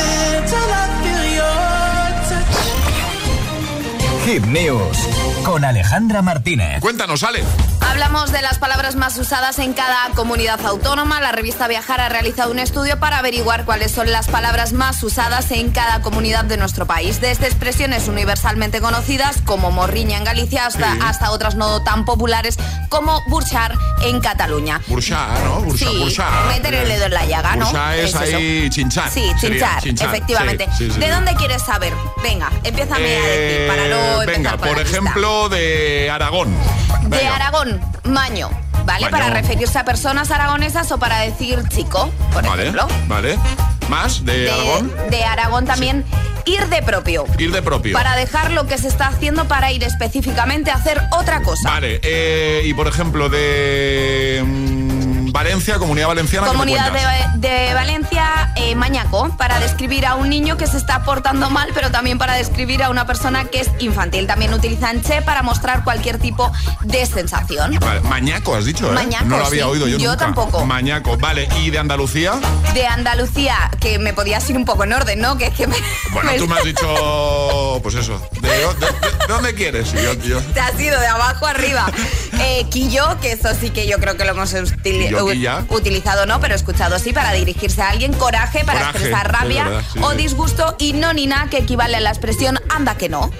Hit 4.25 4.45
News 4.45 4.97
con 5.43 5.65
Alejandra 5.65 6.21
Martínez. 6.21 6.79
Cuéntanos, 6.79 7.23
Ale. 7.23 7.43
Hablamos 7.91 8.31
de 8.31 8.41
las 8.41 8.57
palabras 8.57 8.95
más 8.95 9.17
usadas 9.17 9.59
en 9.59 9.73
cada 9.73 10.09
comunidad 10.15 10.65
autónoma. 10.65 11.19
La 11.19 11.33
revista 11.33 11.67
Viajar 11.67 11.99
ha 11.99 12.07
realizado 12.07 12.49
un 12.49 12.57
estudio 12.59 12.97
para 12.99 13.17
averiguar 13.17 13.65
cuáles 13.65 13.91
son 13.91 14.09
las 14.11 14.27
palabras 14.29 14.71
más 14.71 15.03
usadas 15.03 15.51
en 15.51 15.71
cada 15.71 16.01
comunidad 16.01 16.45
de 16.45 16.55
nuestro 16.55 16.85
país. 16.87 17.19
Desde 17.19 17.47
expresiones 17.47 18.07
universalmente 18.07 18.79
conocidas 18.79 19.41
como 19.43 19.71
morriña 19.71 20.17
en 20.17 20.23
Galicia 20.23 20.67
hasta, 20.67 20.93
Sí. 20.93 20.99
hasta 21.03 21.31
otras 21.31 21.55
no 21.55 21.83
tan 21.83 22.05
populares 22.05 22.57
como 22.87 23.21
burchar 23.27 23.75
en 24.03 24.21
Cataluña. 24.21 24.79
Burchar, 24.87 25.37
¿no? 25.41 25.59
Burchar, 25.61 25.89
Sí, 25.89 25.97
burchar. 25.99 26.45
meter 26.47 26.73
el 26.73 26.87
dedo 26.87 27.05
en 27.07 27.13
la 27.13 27.25
llaga, 27.25 27.55
¿no? 27.57 27.65
Burchar 27.65 27.95
es, 27.99 28.15
Es 28.15 28.21
eso. 28.21 28.37
ahí 28.37 28.69
chinchar. 28.69 29.11
Sí, 29.11 29.31
chinchar, 29.39 29.85
efectivamente. 29.85 30.65
Sí. 30.77 30.87
¿De 30.87 31.09
dónde 31.09 31.35
quieres 31.35 31.61
saber? 31.61 31.93
Venga, 32.23 32.49
empiézame 32.63 33.17
a 33.17 33.21
decir 33.25 33.67
para 33.67 33.87
no 33.89 33.95
Eh, 33.95 34.13
empezar 34.21 34.27
Venga, 34.27 34.57
por 34.57 34.77
lista. 34.77 34.81
ejemplo, 34.83 35.49
de 35.49 36.09
Aragón. 36.09 36.55
De. 37.19 37.27
Aragón, 37.27 37.79
maño. 38.05 38.49
¿Vale? 38.85 39.01
Maño. 39.05 39.11
Para 39.11 39.29
referirse 39.29 39.77
a 39.77 39.85
personas 39.85 40.31
aragonesas 40.31 40.91
o 40.91 40.97
para 40.97 41.19
decir 41.19 41.61
chico, 41.69 42.11
por 42.33 42.43
Vale, 42.45 42.63
ejemplo. 42.63 42.87
vale. 43.07 43.37
¿Más 43.89 44.25
de, 44.25 44.37
De 44.39 44.51
Aragón? 44.51 44.91
de 45.09 45.23
Aragón 45.23 45.65
también, 45.65 46.05
ir 46.45 46.65
de 46.67 46.81
propio. 46.81 47.25
Ir 47.37 47.51
de 47.51 47.61
propio. 47.61 47.93
Para 47.93 48.15
dejar 48.15 48.51
lo 48.51 48.65
que 48.65 48.77
se 48.77 48.87
está 48.87 49.07
haciendo 49.07 49.45
para 49.47 49.71
ir 49.71 49.83
específicamente 49.83 50.71
a 50.71 50.75
hacer 50.75 51.01
otra 51.11 51.41
cosa. 51.43 51.69
Vale, 51.69 51.99
eh, 52.03 52.61
y 52.65 52.73
por 52.73 52.87
ejemplo, 52.87 53.27
de 53.29 54.41
mm, 54.45 54.90
Valencia, 55.31 55.77
Comunidad 55.79 56.07
Valenciana, 56.07 56.47
¿qué 56.47 56.51
me 56.53 56.57
Comunidad 56.59 56.91
de, 57.35 57.47
de 57.47 57.73
Valencia, 57.73 58.51
eh, 58.57 58.75
mañaco, 58.75 59.29
para 59.37 59.59
describir 59.59 60.05
a 60.05 60.15
un 60.15 60.29
niño 60.29 60.57
que 60.57 60.67
se 60.67 60.77
está 60.77 61.03
portando 61.03 61.49
mal, 61.49 61.69
pero 61.73 61.89
también 61.89 62.17
para 62.17 62.33
describir 62.33 62.83
a 62.83 62.89
una 62.89 63.05
persona 63.07 63.45
que 63.45 63.61
es 63.61 63.69
infantil. 63.79 64.27
También 64.27 64.53
utilizan 64.53 65.01
che 65.01 65.21
para 65.21 65.41
mostrar 65.41 65.83
cualquier 65.83 66.17
tipo 66.19 66.51
de 66.81 67.05
sensación. 67.05 67.77
Vale, 67.79 68.01
Mañaco, 68.01 68.55
has 68.55 68.65
dicho, 68.65 68.89
¿eh? 68.89 68.93
Mañaco, 68.93 69.25
no 69.25 69.37
lo 69.37 69.45
había 69.45 69.63
sí. 69.63 69.69
oído 69.69 69.87
yo, 69.87 69.97
Yo 69.97 70.11
nunca. 70.11 70.25
tampoco. 70.25 70.65
Mañaco, 70.65 71.17
vale. 71.17 71.47
¿Y 71.61 71.69
de 71.69 71.79
Andalucía? 71.79 72.33
De 72.73 72.85
Andalucía, 72.85 73.71
que 73.79 73.99
me 73.99 74.13
podías 74.13 74.47
ir 74.49 74.57
un 74.57 74.65
poco 74.65 74.83
en 74.83 74.93
orden, 74.93 75.19
¿no? 75.21 75.37
Que 75.37 75.45
es 75.47 75.53
que 75.55 75.67
me, 75.67 75.75
Bueno, 76.11 76.31
tú 76.37 76.47
me 76.47 76.55
has 76.57 76.63
dicho, 76.65 77.79
pues 77.81 77.95
eso. 77.95 78.21
¿De, 78.41 78.49
de- 78.49 78.57
de- 78.57 78.65
de 79.27 79.27
dónde 79.27 79.53
quieres? 79.53 79.91
Yo- 79.93 80.13
yo- 80.15 80.41
Te 80.53 80.59
has 80.59 80.77
ido 80.79 80.99
de 80.99 81.07
abajo 81.07 81.45
arriba. 81.47 81.89
Eh, 82.43 82.65
quillo, 82.71 83.19
que 83.21 83.33
eso 83.33 83.49
sí 83.53 83.69
que 83.69 83.87
yo 83.87 83.99
creo 83.99 84.17
que 84.17 84.25
lo 84.25 84.31
hemos 84.31 84.51
utili- 84.55 85.11
Utilizado, 85.69 86.25
¿no? 86.25 86.39
Pero 86.39 86.55
escuchado 86.55 86.99
sí 86.99 87.13
para 87.13 87.31
dirigirse 87.33 87.81
a 87.81 87.89
alguien. 87.89 88.13
Coraje 88.13 88.63
para 88.65 88.79
Coraje, 88.79 88.97
expresar 88.97 89.25
es 89.27 89.31
rabia 89.31 89.63
verdad, 89.65 89.83
sí, 89.93 89.99
o 90.01 90.11
disgusto. 90.13 90.75
Y 90.79 90.93
no 90.93 91.13
ni 91.13 91.27
nada, 91.27 91.49
que 91.49 91.57
equivale 91.57 91.97
a 91.97 91.99
la 91.99 92.09
expresión 92.09 92.59
anda 92.69 92.95
que 92.95 93.09
no. 93.09 93.31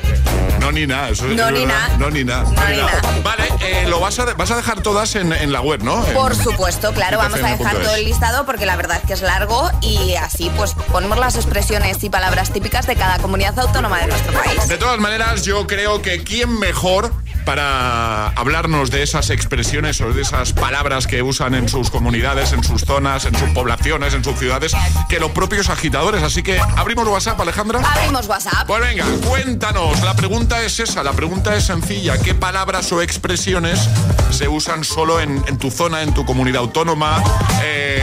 No 0.60 0.72
ni 0.72 0.86
nada, 0.86 1.10
eso 1.10 1.28
es 1.28 1.36
No 1.36 1.48
es 1.48 1.54
ni 1.54 1.66
na. 1.66 1.88
No 1.98 2.12
ni 2.12 2.24
nada. 2.24 2.44
no 2.44 2.70
ni 2.70 2.78
nada. 2.78 3.02
Vale, 3.24 3.44
eh, 3.62 3.86
lo 3.88 4.00
vas 4.00 4.20
a, 4.20 4.26
vas 4.36 4.52
a 4.52 4.56
dejar 4.58 4.82
todas 4.82 5.16
en, 5.16 5.34
en 5.34 5.52
la 5.52 5.62
web, 5.62 5.82
¿no? 5.84 6.06
En- 6.06 6.14
Por 6.14 6.36
supuesto, 6.36 6.94
claro, 6.94 7.18
vamos 7.18 7.42
a 7.42 7.48
dejar 7.48 7.78
todo 7.78 7.96
el 7.96 8.06
listado 8.06 8.46
porque 8.46 8.66
la 8.68 8.76
verdad 8.76 8.98
es 9.02 9.08
que 9.08 9.14
es 9.14 9.22
largo 9.24 9.70
y 9.82 10.14
así 10.16 10.52
pues 10.56 10.74
ponemos 10.92 11.18
las 11.18 11.36
expresiones 11.36 12.04
y 12.04 12.10
palabras 12.12 12.52
típicas 12.54 12.86
de 12.86 12.96
cada 12.96 13.18
comunidad 13.18 13.58
autónoma 13.60 14.00
de 14.02 14.08
nuestro 14.08 14.34
país. 14.34 14.68
De 14.68 14.78
todas 14.78 15.00
maneras, 15.00 15.44
yo 15.44 15.66
creo 15.66 16.02
que 16.04 16.24
quién 16.24 16.60
mejor 16.60 17.12
para 17.46 18.28
hablarnos 18.30 18.92
de 18.92 19.04
esas 19.04 19.30
expresiones 19.30 20.00
o 20.02 20.14
de 20.14 20.22
esas 20.22 20.54
palabras 20.54 21.08
que 21.08 21.22
usan 21.22 21.56
en 21.56 21.68
sus 21.70 21.90
comunidades, 21.90 22.54
en 22.54 22.64
sus 22.64 22.82
zonas, 22.82 23.26
en 23.26 23.38
sus 23.38 23.50
poblaciones, 23.50 24.14
en 24.14 24.24
sus 24.24 24.38
ciudades, 24.38 24.74
que 25.10 25.20
los 25.20 25.32
propios 25.32 25.70
agitadores. 25.70 26.24
Así 26.24 26.44
que 26.44 26.60
abrimos 26.78 27.08
WhatsApp, 27.08 27.40
Alejandra. 27.42 27.80
Abrimos 27.80 28.28
WhatsApp. 28.28 28.68
Pues 28.68 28.82
venga, 28.82 29.06
cuéntanos. 29.28 30.02
La 30.02 30.16
pregunta 30.16 30.62
es 30.64 30.80
esa, 30.80 31.04
la 31.04 31.14
pregunta 31.14 31.56
es 31.56 31.66
sencilla. 31.66 32.18
¿Qué 32.18 32.34
palabras 32.34 32.92
o 32.92 33.02
expresiones 33.02 33.90
se 34.32 34.48
usan 34.48 34.84
solo 34.84 35.20
en, 35.20 35.44
en 35.48 35.58
tu 35.58 35.72
zona, 35.72 36.02
en 36.02 36.14
tu 36.14 36.26
comunidad 36.26 36.62
autónoma? 36.62 37.22
eh, 37.64 38.02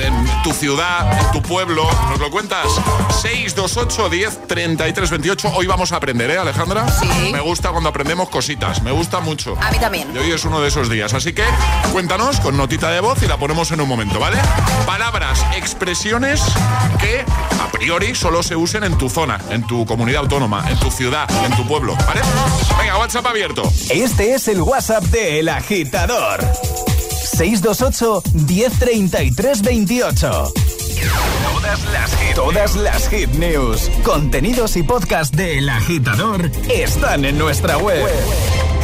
en, 0.00 0.42
tu 0.42 0.52
ciudad, 0.52 1.20
en 1.20 1.32
tu 1.32 1.42
pueblo. 1.42 1.88
¿Nos 2.08 2.18
lo 2.18 2.30
cuentas? 2.30 2.66
628 3.22 4.08
10 4.08 4.46
33 4.46 5.10
28. 5.10 5.52
Hoy 5.54 5.66
vamos 5.66 5.92
a 5.92 5.96
aprender, 5.96 6.30
¿eh, 6.30 6.38
Alejandra? 6.38 6.88
Sí. 6.88 7.08
Me 7.32 7.40
gusta 7.40 7.70
cuando 7.70 7.88
aprendemos 7.88 8.28
cositas. 8.28 8.82
Me 8.82 8.90
gusta 8.90 9.20
mucho. 9.20 9.56
A 9.60 9.70
mí 9.70 9.78
también. 9.78 10.08
Y 10.14 10.18
hoy 10.18 10.32
es 10.32 10.44
uno 10.44 10.60
de 10.60 10.68
esos 10.68 10.88
días. 10.88 11.14
Así 11.14 11.32
que 11.32 11.44
cuéntanos 11.92 12.40
con 12.40 12.56
notita 12.56 12.90
de 12.90 13.00
voz 13.00 13.22
y 13.22 13.26
la 13.26 13.36
ponemos 13.36 13.70
en 13.70 13.80
un 13.80 13.88
momento, 13.88 14.18
¿vale? 14.18 14.38
Palabras, 14.86 15.44
expresiones 15.56 16.42
que 17.00 17.24
a 17.60 17.70
priori 17.70 18.14
solo 18.14 18.42
se 18.42 18.56
usen 18.56 18.84
en 18.84 18.96
tu 18.98 19.08
zona, 19.08 19.38
en 19.50 19.66
tu 19.66 19.84
comunidad 19.86 20.22
autónoma, 20.22 20.64
en 20.70 20.78
tu 20.78 20.90
ciudad, 20.90 21.28
en 21.44 21.54
tu 21.56 21.66
pueblo, 21.66 21.96
¿vale? 22.06 22.20
Venga, 22.78 22.98
WhatsApp 22.98 23.26
abierto. 23.26 23.62
Este 23.90 24.34
es 24.34 24.48
el 24.48 24.62
WhatsApp 24.62 25.04
de 25.04 25.40
El 25.40 25.48
Agitador. 25.48 26.44
628 27.38 28.22
1033 28.34 29.62
28. 29.62 30.52
Todas 31.44 31.84
las, 31.92 32.16
hit, 32.16 32.34
todas 32.34 32.74
las 32.74 33.08
hit 33.08 33.30
news, 33.34 33.88
contenidos 34.02 34.76
y 34.76 34.82
podcast 34.82 35.32
de 35.36 35.58
El 35.58 35.68
Agitador 35.68 36.50
están 36.68 37.24
en 37.24 37.38
nuestra 37.38 37.78
web. 37.78 38.04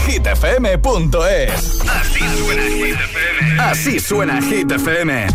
hitfm.es. 0.06 1.80
Así 1.88 2.20
suena 2.30 2.70
Hit 2.70 3.00
FM. 3.00 3.58
Así 3.58 3.98
suena 3.98 4.40
Hit 4.40 4.70
FM. 4.70 5.26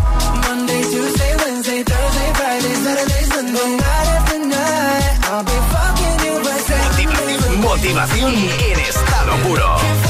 Monday, 0.48 0.82
Tuesday, 0.84 1.36
Wednesday, 1.44 1.84
Thursday, 1.84 2.32
Friday, 2.32 2.74
Saturday, 2.82 3.24
Sunday, 3.26 3.70
night 3.76 4.08
after 4.16 4.38
night. 4.38 5.28
I'll 5.30 5.44
be 5.44 5.52
fucking 5.68 6.26
you 6.26 6.38
by 6.42 6.58
Saturday. 6.58 7.58
Motivación 7.58 8.32
en 8.32 8.80
estado 8.80 9.36
puro. 9.46 10.09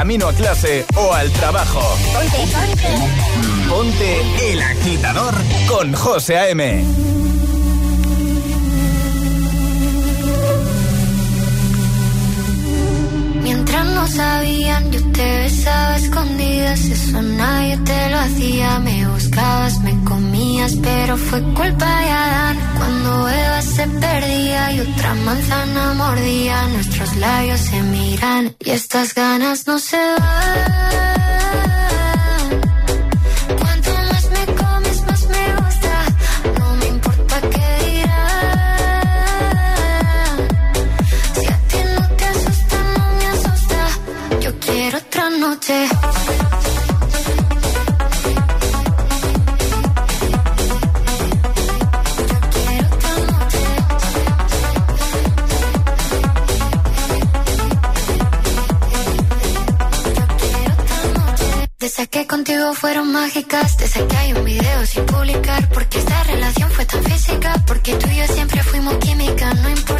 camino 0.00 0.28
a 0.28 0.32
clase 0.32 0.86
o 0.96 1.12
al 1.12 1.30
trabajo. 1.30 1.82
Ponte, 2.14 2.38
ponte. 2.54 3.68
Ponte 3.68 4.50
el 4.50 4.62
agitador 4.62 5.34
con 5.68 5.92
José 5.92 6.38
A.M. 6.38 7.09
no 30.20 30.99
fueron 62.74 63.10
mágicas, 63.10 63.76
desde 63.78 64.06
que 64.06 64.16
hay 64.16 64.32
un 64.32 64.44
video 64.44 64.86
sin 64.86 65.04
publicar, 65.06 65.68
porque 65.70 65.98
esta 65.98 66.22
relación 66.24 66.70
fue 66.70 66.84
tan 66.84 67.02
física, 67.02 67.54
porque 67.66 67.94
tú 67.94 68.06
y 68.08 68.16
yo 68.16 68.26
siempre 68.26 68.62
fuimos 68.62 68.94
química, 68.96 69.54
no 69.54 69.70
importa 69.70 69.99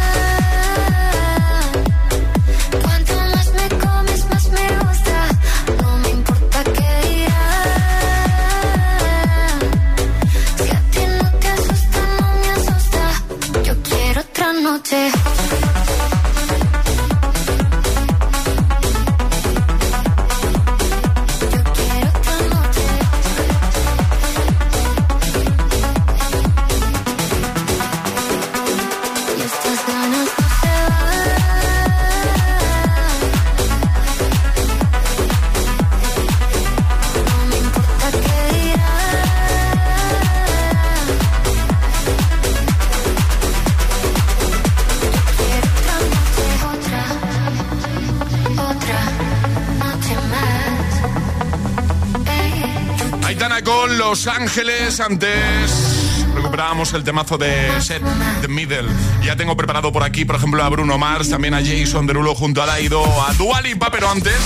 Los 53.87 54.27
Ángeles 54.27 54.99
antes. 54.99 56.25
Recuperábamos 56.35 56.93
el 56.93 57.03
temazo 57.03 57.37
de 57.37 57.81
Set 57.81 58.01
The 58.41 58.47
Middle. 58.47 58.87
Ya 59.23 59.35
tengo 59.35 59.57
preparado 59.57 59.91
por 59.91 60.03
aquí, 60.03 60.23
por 60.23 60.35
ejemplo, 60.35 60.63
a 60.63 60.69
Bruno 60.69 60.97
Mars, 60.97 61.29
también 61.29 61.53
a 61.53 61.61
Jason 61.63 62.05
Derulo 62.05 62.35
junto 62.35 62.61
a 62.61 62.65
Daido, 62.65 63.03
a 63.23 63.33
Dualipa, 63.33 63.89
pero 63.91 64.09
antes 64.09 64.37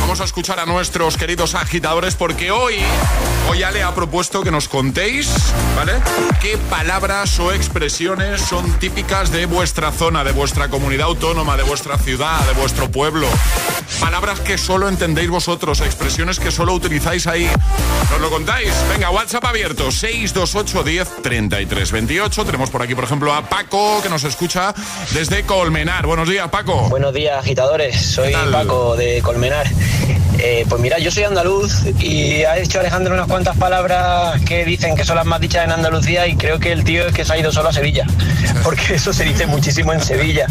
vamos 0.00 0.20
a 0.20 0.24
escuchar 0.24 0.60
a 0.60 0.66
nuestros 0.66 1.16
queridos 1.16 1.54
agitadores 1.54 2.14
porque 2.14 2.50
hoy, 2.50 2.76
hoy 3.48 3.62
Ale 3.62 3.82
ha 3.82 3.94
propuesto 3.94 4.42
que 4.42 4.50
nos 4.50 4.68
contéis, 4.68 5.28
¿vale? 5.76 5.94
¿Qué 6.40 6.58
palabras 6.70 7.38
o 7.38 7.52
expresiones 7.52 8.40
son 8.40 8.70
típicas 8.78 9.30
de 9.30 9.46
vuestra 9.46 9.92
zona, 9.92 10.24
de 10.24 10.32
vuestra 10.32 10.68
comunidad 10.68 11.06
autónoma, 11.06 11.56
de 11.56 11.62
vuestra 11.62 11.98
ciudad, 11.98 12.40
de 12.46 12.52
vuestro 12.54 12.90
pueblo? 12.90 13.26
Palabras 14.00 14.40
que 14.40 14.58
solo 14.58 14.88
entendéis 14.88 15.30
vosotros, 15.30 15.80
expresiones 15.80 16.38
que 16.38 16.50
solo 16.50 16.74
utilizáis 16.74 17.26
ahí. 17.26 17.48
¿Nos 18.10 18.20
lo 18.20 18.30
contáis? 18.30 18.72
Venga, 18.88 19.10
WhatsApp 19.10 19.44
abierto, 19.44 19.90
628 19.90 20.82
10 20.82 21.22
33 21.22 21.92
28. 21.92 22.44
Tenemos 22.44 22.70
por 22.70 22.82
aquí, 22.82 22.94
por 22.94 23.04
ejemplo, 23.04 23.34
a 23.34 23.48
Paco, 23.48 24.00
que 24.02 24.08
nos 24.08 24.24
escucha 24.24 24.74
desde 25.12 25.44
Colmenar. 25.44 26.06
Buenos 26.06 26.28
días, 26.28 26.48
Paco. 26.48 26.88
Buenos 26.88 27.14
días, 27.14 27.38
agitadores. 27.38 28.00
Soy 28.00 28.32
Paco 28.32 28.96
de 28.96 29.22
Colmenar. 29.22 29.66
Eh, 30.38 30.66
pues 30.68 30.80
mira, 30.82 30.98
yo 30.98 31.10
soy 31.10 31.24
andaluz 31.24 31.84
y 31.98 32.44
ha 32.44 32.54
dicho 32.54 32.78
Alejandro 32.78 33.14
unas 33.14 33.26
cuantas 33.26 33.56
palabras 33.56 34.40
que 34.42 34.64
dicen 34.64 34.94
que 34.94 35.04
son 35.04 35.16
las 35.16 35.24
más 35.24 35.40
dichas 35.40 35.64
en 35.64 35.72
Andalucía 35.72 36.26
y 36.26 36.36
creo 36.36 36.58
que 36.58 36.72
el 36.72 36.84
tío 36.84 37.06
es 37.06 37.14
que 37.14 37.24
se 37.24 37.32
ha 37.32 37.38
ido 37.38 37.50
solo 37.50 37.70
a 37.70 37.72
Sevilla, 37.72 38.06
porque 38.62 38.94
eso 38.94 39.12
se 39.12 39.24
dice 39.24 39.46
muchísimo 39.46 39.92
en 39.92 40.00
Sevilla. 40.00 40.46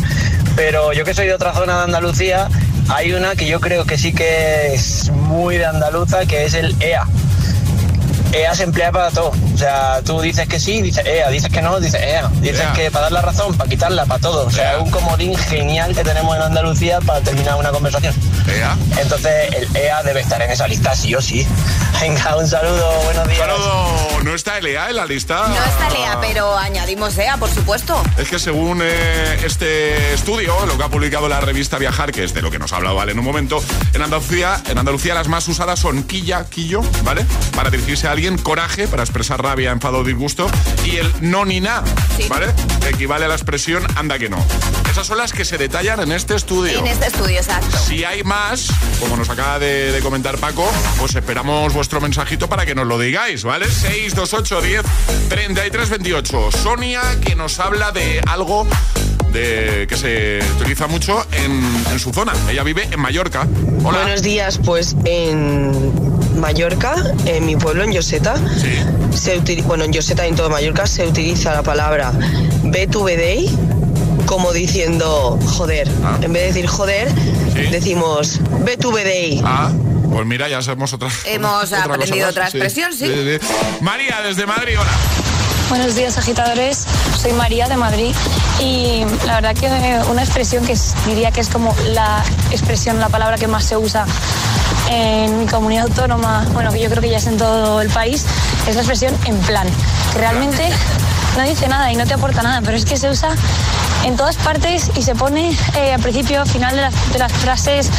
Pero 0.55 0.93
yo 0.93 1.05
que 1.05 1.13
soy 1.13 1.27
de 1.27 1.33
otra 1.33 1.53
zona 1.53 1.77
de 1.77 1.83
Andalucía, 1.83 2.49
hay 2.89 3.13
una 3.13 3.35
que 3.35 3.47
yo 3.47 3.59
creo 3.59 3.85
que 3.85 3.97
sí 3.97 4.13
que 4.13 4.73
es 4.73 5.09
muy 5.09 5.57
de 5.57 5.65
andaluza, 5.65 6.25
que 6.25 6.45
es 6.45 6.53
el 6.53 6.75
EA. 6.81 7.05
EA 8.35 8.53
se 8.53 8.63
emplea 8.63 8.91
para 8.91 9.11
todo. 9.11 9.31
O 9.53 9.57
sea, 9.57 10.01
tú 10.03 10.19
dices 10.19 10.47
que 10.47 10.59
sí, 10.59 10.81
dices 10.81 11.05
EA, 11.05 11.29
dices 11.29 11.49
que 11.49 11.61
no, 11.61 11.79
dices 11.79 12.01
EA. 12.01 12.27
Dices 12.41 12.59
EA. 12.59 12.73
que 12.73 12.91
para 12.91 13.03
dar 13.03 13.11
la 13.13 13.21
razón, 13.21 13.55
para 13.55 13.69
quitarla, 13.69 14.05
para 14.05 14.19
todo. 14.19 14.45
O 14.45 14.51
sea, 14.51 14.75
es 14.75 14.81
un 14.81 14.91
comodín 14.91 15.35
genial 15.37 15.95
que 15.95 16.03
tenemos 16.03 16.35
en 16.35 16.41
Andalucía 16.41 16.99
para 17.01 17.21
terminar 17.21 17.55
una 17.55 17.71
conversación. 17.71 18.13
EA. 18.47 18.75
Entonces, 18.97 19.53
el 19.53 19.75
EA 19.75 20.03
debe 20.03 20.21
estar 20.21 20.41
en 20.41 20.51
esa 20.51 20.67
lista, 20.67 20.95
sí 20.95 21.15
o 21.15 21.21
sí. 21.21 21.47
Venga, 22.01 22.35
un 22.37 22.47
saludo, 22.47 23.01
buenos 23.05 23.27
días. 23.27 23.39
Saludo. 23.39 24.15
¿No 24.25 24.33
está 24.33 24.57
el 24.57 24.65
EA 24.65 24.89
en 24.89 24.95
la 24.95 25.05
lista? 25.05 25.47
No 25.47 25.55
está 25.55 25.89
Lea, 25.91 26.17
pero 26.19 26.57
añadimos 26.57 27.15
EA, 27.15 27.37
por 27.37 27.47
supuesto. 27.47 28.01
Es 28.17 28.27
que 28.27 28.39
según 28.39 28.81
eh, 28.83 29.39
este 29.45 30.13
estudio, 30.15 30.65
lo 30.65 30.77
que 30.77 30.83
ha 30.83 30.89
publicado 30.89 31.29
la 31.29 31.39
revista 31.41 31.77
Viajar, 31.77 32.11
que 32.11 32.23
es 32.23 32.33
de 32.33 32.41
lo 32.41 32.49
que 32.49 32.57
nos 32.57 32.73
ha 32.73 32.77
hablado 32.77 32.95
Vale 32.95 33.11
en 33.11 33.19
un 33.19 33.25
momento, 33.25 33.63
en 33.93 34.01
Andalucía, 34.01 34.61
en 34.67 34.79
Andalucía 34.79 35.13
las 35.13 35.27
más 35.27 35.47
usadas 35.47 35.79
son 35.79 36.03
quilla, 36.03 36.43
quillo, 36.49 36.81
¿vale? 37.03 37.23
Para 37.55 37.69
dirigirse 37.69 38.07
a 38.07 38.13
alguien, 38.13 38.24
coraje, 38.41 38.87
para 38.87 39.03
expresar 39.03 39.41
rabia, 39.41 39.71
enfado 39.71 39.99
o 39.99 40.03
disgusto, 40.03 40.47
y 40.85 40.97
el 40.97 41.11
no 41.21 41.45
ni 41.45 41.59
na, 41.61 41.83
¿vale? 42.27 42.47
Que 42.81 42.89
equivale 42.89 43.25
a 43.25 43.27
la 43.27 43.35
expresión 43.35 43.85
anda 43.95 44.17
que 44.17 44.29
no. 44.29 44.43
Esas 44.89 45.07
son 45.07 45.17
las 45.17 45.31
que 45.31 45.45
se 45.45 45.57
detallan 45.57 45.99
en 45.99 46.11
este 46.11 46.35
estudio. 46.35 46.79
En 46.79 46.87
este 46.87 47.07
estudio, 47.07 47.37
exacto. 47.37 47.77
Si 47.77 48.03
hay 48.03 48.23
más, 48.23 48.69
como 48.99 49.15
nos 49.17 49.29
acaba 49.29 49.59
de, 49.59 49.91
de 49.91 49.99
comentar 49.99 50.37
Paco, 50.37 50.69
pues 50.97 51.15
esperamos 51.15 51.73
vuestro 51.73 52.01
mensajito 52.01 52.49
para 52.49 52.65
que 52.65 52.75
nos 52.75 52.87
lo 52.87 52.97
digáis, 52.97 53.43
¿vale? 53.43 53.69
628 53.69 54.61
10 54.61 54.81
33 55.29 55.89
28. 55.89 56.51
Sonia 56.51 57.01
que 57.21 57.35
nos 57.35 57.59
habla 57.59 57.91
de 57.91 58.21
algo 58.27 58.67
de, 59.31 59.85
que 59.87 59.97
se 59.97 60.39
utiliza 60.55 60.87
mucho 60.87 61.25
en, 61.31 61.63
en 61.91 61.99
su 61.99 62.11
zona. 62.11 62.33
Ella 62.49 62.63
vive 62.63 62.87
en 62.89 62.99
Mallorca. 62.99 63.47
Hola. 63.83 63.99
Buenos 63.99 64.21
días, 64.21 64.59
pues 64.63 64.95
en 65.05 66.24
Mallorca, 66.37 66.95
en 67.25 67.45
mi 67.45 67.55
pueblo, 67.55 67.83
en 67.83 67.91
Yoseta, 67.93 68.35
se 69.13 69.39
utili- 69.39 69.63
bueno, 69.63 69.83
en 69.83 69.93
Yoseta 69.93 70.25
y 70.25 70.29
en 70.29 70.35
todo 70.35 70.49
Mallorca 70.49 70.85
se 70.87 71.05
utiliza 71.07 71.53
la 71.53 71.63
palabra 71.63 72.11
BTVDI 72.63 73.49
como 74.25 74.51
diciendo 74.53 75.39
joder. 75.45 75.87
En 76.21 76.33
vez 76.33 76.41
de 76.43 76.47
decir 76.47 76.67
joder, 76.67 77.11
decimos 77.71 78.39
BTVDI. 78.63 79.41
Ah, 79.45 79.71
pues 80.11 80.25
mira, 80.25 80.47
ya 80.49 80.61
sabemos 80.61 80.93
otra. 80.93 81.09
Hemos 81.25 81.63
otra 81.65 81.83
aprendido 81.83 82.29
otra 82.29 82.43
expresión, 82.45 82.91
sí. 82.93 83.05
María, 83.81 84.21
desde 84.25 84.45
Madrid, 84.45 84.75
hola. 84.79 84.91
Buenos 85.69 85.95
días 85.95 86.15
agitadores, 86.19 86.85
soy 87.19 87.33
María 87.33 87.67
de 87.67 87.75
Madrid 87.75 88.13
y 88.59 89.03
la 89.25 89.41
verdad 89.41 89.55
que 89.55 89.67
una 90.11 90.21
expresión 90.23 90.63
que 90.63 90.75
diría 91.07 91.31
que 91.31 91.41
es 91.41 91.49
como 91.49 91.75
la 91.87 92.23
expresión, 92.51 92.99
la 92.99 93.09
palabra 93.09 93.37
que 93.37 93.47
más 93.47 93.65
se 93.65 93.75
usa 93.75 94.05
en 94.91 95.39
mi 95.39 95.45
comunidad 95.45 95.85
autónoma, 95.85 96.45
bueno 96.53 96.71
que 96.71 96.79
yo 96.79 96.89
creo 96.89 97.01
que 97.01 97.09
ya 97.09 97.17
es 97.17 97.27
en 97.27 97.37
todo 97.37 97.81
el 97.81 97.89
país, 97.89 98.25
es 98.67 98.75
la 98.75 98.81
expresión 98.81 99.15
en 99.25 99.37
plan, 99.39 99.67
que 100.13 100.19
realmente 100.19 100.69
no 101.37 101.43
dice 101.43 101.67
nada 101.67 101.91
y 101.91 101.95
no 101.95 102.05
te 102.05 102.13
aporta 102.13 102.41
nada, 102.41 102.61
pero 102.61 102.77
es 102.77 102.85
que 102.85 102.97
se 102.97 103.09
usa 103.09 103.29
en 104.05 104.15
todas 104.15 104.37
partes 104.37 104.91
y 104.95 105.01
se 105.01 105.15
pone 105.15 105.57
eh, 105.75 105.93
al 105.93 106.01
principio, 106.01 106.41
al 106.41 106.47
final 106.47 106.75
de 106.75 106.81
las, 106.83 107.13
de 107.13 107.19
las 107.19 107.33
frases, 107.33 107.89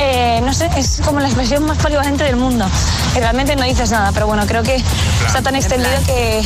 eh, 0.00 0.40
no 0.44 0.54
sé, 0.54 0.70
es 0.76 1.00
como 1.04 1.20
la 1.20 1.26
expresión 1.26 1.64
más 1.64 1.78
polivalente 1.78 2.24
del 2.24 2.36
mundo, 2.36 2.66
que 3.12 3.20
realmente 3.20 3.56
no 3.56 3.64
dices 3.64 3.90
nada, 3.90 4.12
pero 4.12 4.26
bueno, 4.26 4.46
creo 4.46 4.62
que 4.62 4.82
está 5.26 5.42
tan 5.42 5.56
extendido 5.56 5.92
que 6.06 6.42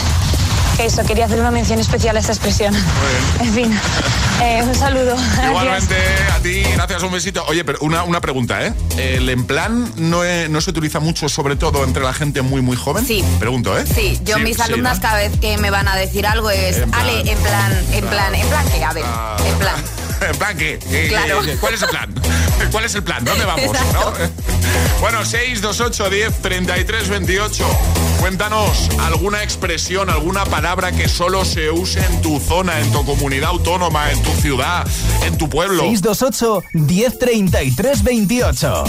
eso, 0.78 1.04
quería 1.04 1.26
hacer 1.26 1.40
una 1.40 1.50
mención 1.50 1.78
especial 1.78 2.16
a 2.16 2.20
esta 2.20 2.32
expresión. 2.32 2.74
En 3.40 3.52
fin, 3.54 3.80
eh, 4.40 4.62
un 4.62 4.74
saludo. 4.74 5.16
Gracias. 5.16 5.46
Igualmente 5.50 5.96
a 6.32 6.38
ti, 6.40 6.62
gracias, 6.74 7.02
un 7.02 7.12
besito. 7.12 7.44
Oye, 7.48 7.64
pero 7.64 7.78
una, 7.80 8.04
una 8.04 8.20
pregunta, 8.20 8.64
¿eh? 8.64 8.72
¿El 8.96 9.28
en 9.28 9.44
plan 9.44 9.92
no, 9.96 10.22
no 10.48 10.60
se 10.60 10.70
utiliza 10.70 11.00
mucho, 11.00 11.28
sobre 11.28 11.56
todo 11.56 11.84
entre 11.84 12.02
la 12.02 12.12
gente 12.12 12.42
muy, 12.42 12.62
muy 12.62 12.76
joven? 12.76 13.04
Sí. 13.04 13.24
Pregunto, 13.40 13.76
¿eh? 13.76 13.84
Sí, 13.86 14.20
yo 14.24 14.38
mis 14.38 14.56
sí, 14.56 14.62
alumnas 14.62 14.98
¿no? 14.98 15.02
cada 15.02 15.16
vez 15.16 15.32
que 15.40 15.58
me 15.58 15.70
van 15.70 15.88
a 15.88 15.96
decir 15.96 16.26
algo 16.26 16.50
es, 16.50 16.78
En 16.78 16.90
plan. 16.90 17.02
Ale, 17.02 17.30
en 17.30 17.38
plan, 17.38 17.72
en 17.92 18.04
plan, 18.06 18.34
en 18.34 18.48
plan, 18.48 18.68
que 18.68 18.84
a 18.84 18.92
ver, 18.92 19.04
en 19.46 19.58
plan. 19.58 20.01
¿En 20.28 20.36
plan 20.38 20.56
qué? 20.56 20.78
¿Qué- 20.78 21.08
Claro. 21.08 21.42
qué- 21.42 21.56
¿Cuál 21.56 21.74
es 21.74 21.82
el 21.82 21.88
plan? 21.88 22.14
¿Cuál 22.70 22.84
es 22.84 22.94
el 22.94 23.02
plan? 23.02 23.24
¿Dónde 23.24 23.44
vamos? 23.44 23.72
¿no? 23.92 24.12
Bueno, 25.00 25.24
628 25.24 26.10
10 26.10 26.42
33 26.42 27.08
28. 27.08 27.66
Cuéntanos 28.20 28.88
alguna 29.00 29.42
expresión, 29.42 30.08
alguna 30.10 30.44
palabra 30.44 30.92
que 30.92 31.08
solo 31.08 31.44
se 31.44 31.70
use 31.72 31.98
en 32.04 32.22
tu 32.22 32.38
zona, 32.38 32.78
en 32.78 32.92
tu 32.92 33.04
comunidad 33.04 33.50
autónoma, 33.50 34.12
en 34.12 34.22
tu 34.22 34.30
ciudad, 34.40 34.86
en 35.26 35.36
tu 35.36 35.48
pueblo. 35.50 35.82
628 35.82 36.62
1033 36.72 38.02
28. 38.04 38.84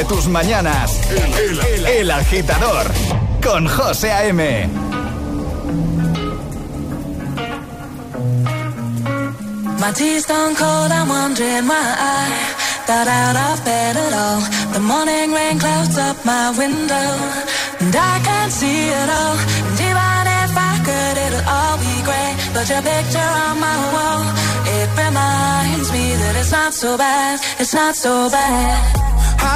De 0.00 0.06
tus 0.06 0.28
mañanas. 0.28 0.98
El, 1.10 1.60
el- 1.60 1.86
el 1.86 2.10
agitador 2.10 2.86
con 3.42 3.66
José 3.68 4.10
A.M. 4.10 4.68
My 9.82 9.92
tea's 9.92 10.24
gone 10.26 10.54
cold, 10.54 10.90
I'm 10.92 11.08
wondering 11.08 11.66
why 11.68 11.86
I 12.16 12.28
got 12.86 13.06
out 13.08 13.36
of 13.48 13.64
bed 13.64 13.96
at 13.96 14.12
all. 14.22 14.40
The 14.72 14.80
morning 14.80 15.32
rain 15.32 15.58
clouds 15.58 15.96
up 15.98 16.16
my 16.24 16.50
window, 16.56 17.08
and 17.80 17.94
I 17.94 18.14
can't 18.28 18.52
see 18.52 18.88
it 19.00 19.08
all. 19.20 19.36
And 19.68 19.80
even 19.88 20.22
if 20.44 20.52
I 20.70 20.74
could, 20.86 21.16
it'll 21.26 21.46
all 21.56 21.76
be 21.84 21.94
grey. 22.08 22.30
But 22.54 22.66
your 22.72 22.82
picture 22.82 23.30
on 23.46 23.60
my 23.60 23.76
wall, 23.94 24.22
it 24.78 24.88
reminds 25.04 25.92
me 25.92 26.04
that 26.22 26.34
it's 26.40 26.52
not 26.52 26.72
so 26.72 26.96
bad, 26.96 27.40
it's 27.58 27.74
not 27.74 27.94
so 27.96 28.30
bad. 28.30 28.99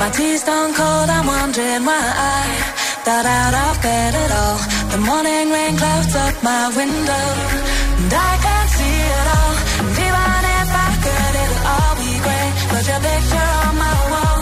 My 0.00 0.08
tea's 0.08 0.42
gone 0.44 0.72
cold, 0.72 1.10
I'm 1.10 1.26
wondering 1.26 1.84
why 1.84 2.04
I 2.32 2.40
got 3.04 3.26
out 3.26 3.54
of 3.64 3.82
bed 3.82 4.14
at 4.14 4.30
all. 4.40 4.58
The 4.92 5.00
morning 5.08 5.50
rain 5.52 5.76
clouds 5.76 6.14
up 6.16 6.42
my 6.42 6.72
window, 6.74 7.26
and 8.00 8.12
I 8.28 8.32
can't 8.44 8.70
see 8.78 8.96
it 9.18 9.26
all. 9.36 9.54
Even 10.06 10.40
if 10.56 10.68
I 10.86 10.90
could, 11.04 11.34
it'll 11.42 11.64
all 11.74 11.94
be 12.00 12.12
great. 12.24 12.52
But 12.72 12.82
your 12.88 13.00
picture 13.08 13.50
on 13.60 13.74
my 13.84 13.98
wall, 14.12 14.40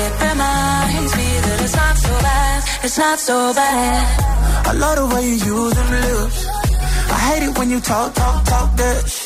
it 0.00 0.12
reminds 0.26 1.12
me 1.18 1.28
that 1.46 1.58
it's 1.62 1.76
not 1.82 1.96
so 2.06 2.12
bad, 2.26 2.58
it's 2.82 2.98
not 2.98 3.18
so 3.20 3.54
bad. 3.54 4.66
I 4.66 4.72
love 4.72 4.96
the 5.00 5.06
way 5.14 5.22
you 5.22 5.38
use 5.54 5.74
them 5.78 5.90
lips. 6.02 6.40
I 7.14 7.18
hate 7.28 7.44
it 7.46 7.56
when 7.56 7.70
you 7.70 7.78
talk, 7.78 8.12
talk, 8.12 8.44
talk 8.44 8.76
that 8.76 9.25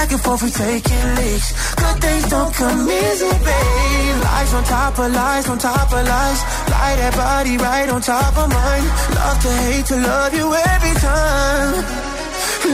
Back 0.00 0.12
and 0.12 0.22
forth, 0.22 0.42
we 0.42 0.50
taking 0.50 1.08
leaks. 1.20 1.48
Good 1.76 1.96
things 2.00 2.24
don't 2.30 2.54
come 2.54 2.88
easy, 2.88 3.32
babe. 3.44 4.16
Lies 4.24 4.54
on 4.54 4.64
top 4.64 4.98
of 4.98 5.12
lies, 5.12 5.46
on 5.46 5.58
top 5.58 5.92
of 5.92 6.04
lies. 6.08 6.40
Lie 6.72 6.96
that 7.00 7.14
body 7.20 7.58
right 7.58 7.88
on 7.90 8.00
top 8.00 8.32
of 8.32 8.48
mine. 8.48 8.86
Love 9.12 9.38
to 9.44 9.52
hate 9.68 9.84
to 9.92 9.96
love 10.00 10.32
you 10.32 10.46
every 10.72 10.94
time. 11.04 11.84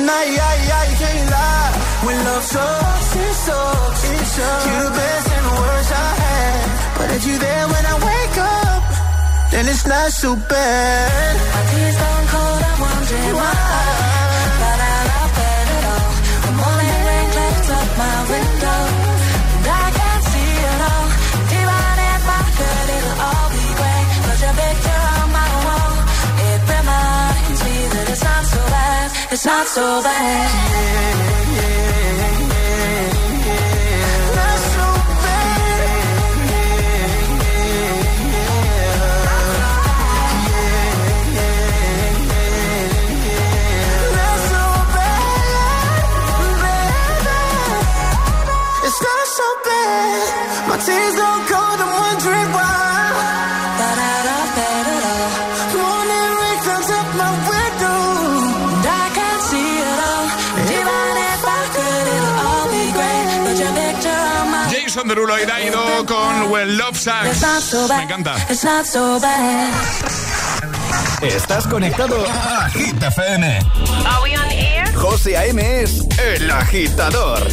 Nah, 0.06 0.22
yeah, 0.38 0.54
yeah, 0.70 0.82
you 0.86 0.96
can't 1.02 1.30
lie. 1.34 1.72
When 2.06 2.16
love 2.30 2.44
sucks, 2.46 3.16
it 3.18 3.34
sucks. 3.42 4.02
It 4.06 4.26
sucks. 4.36 4.66
You 4.70 4.76
the 4.86 4.94
best 4.94 5.26
and 5.26 5.46
worst 5.58 5.90
I 6.06 6.10
had. 6.22 6.66
But 6.94 7.08
if 7.10 7.22
you 7.26 7.36
there 7.42 7.66
when 7.74 7.84
I 7.90 7.96
wake 8.06 8.38
up, 8.38 8.82
then 9.50 9.64
it's 9.66 9.84
not 9.84 10.12
so 10.12 10.36
bad. 10.46 11.34
My 11.42 11.62
tea's 11.74 11.96
gone 11.98 12.26
cold, 12.30 12.62
I'm 12.70 12.78
wondering 12.86 13.34
why 13.34 13.50
I 13.50 14.15
it's 29.36 29.44
not 29.44 29.68
so 29.68 30.02
bad. 30.02 30.50
Not 34.34 34.58
so 34.72 34.86
Not 44.16 44.38
so 44.52 44.62
bad. 44.96 46.00
It's 48.86 49.00
not 49.06 49.26
so 49.38 49.48
bad. 49.66 50.68
My 50.68 50.76
tears 50.78 51.14
don't 51.16 51.45
Derulo 65.16 65.42
y 65.42 65.46
Daido 65.46 66.04
con 66.04 66.52
When 66.52 66.76
Love 66.76 66.90
It's 66.90 67.06
not 67.06 67.32
Sucks. 67.32 67.64
so 67.64 67.88
bad. 67.88 67.96
Me 67.96 68.02
encanta. 68.02 68.36
It's 68.50 68.64
not 68.64 68.84
so 68.84 69.18
bad. 69.18 69.72
Estás 71.22 71.66
conectado 71.66 72.22
a 72.28 72.68
Hit 72.68 73.02
FM. 73.02 73.46
Are 74.06 74.22
we 74.22 74.36
on 74.36 74.50
air? 74.50 74.94
José 74.94 75.38
A.M. 75.38 75.80
es 75.82 76.06
el 76.18 76.50
agitador. 76.50 77.48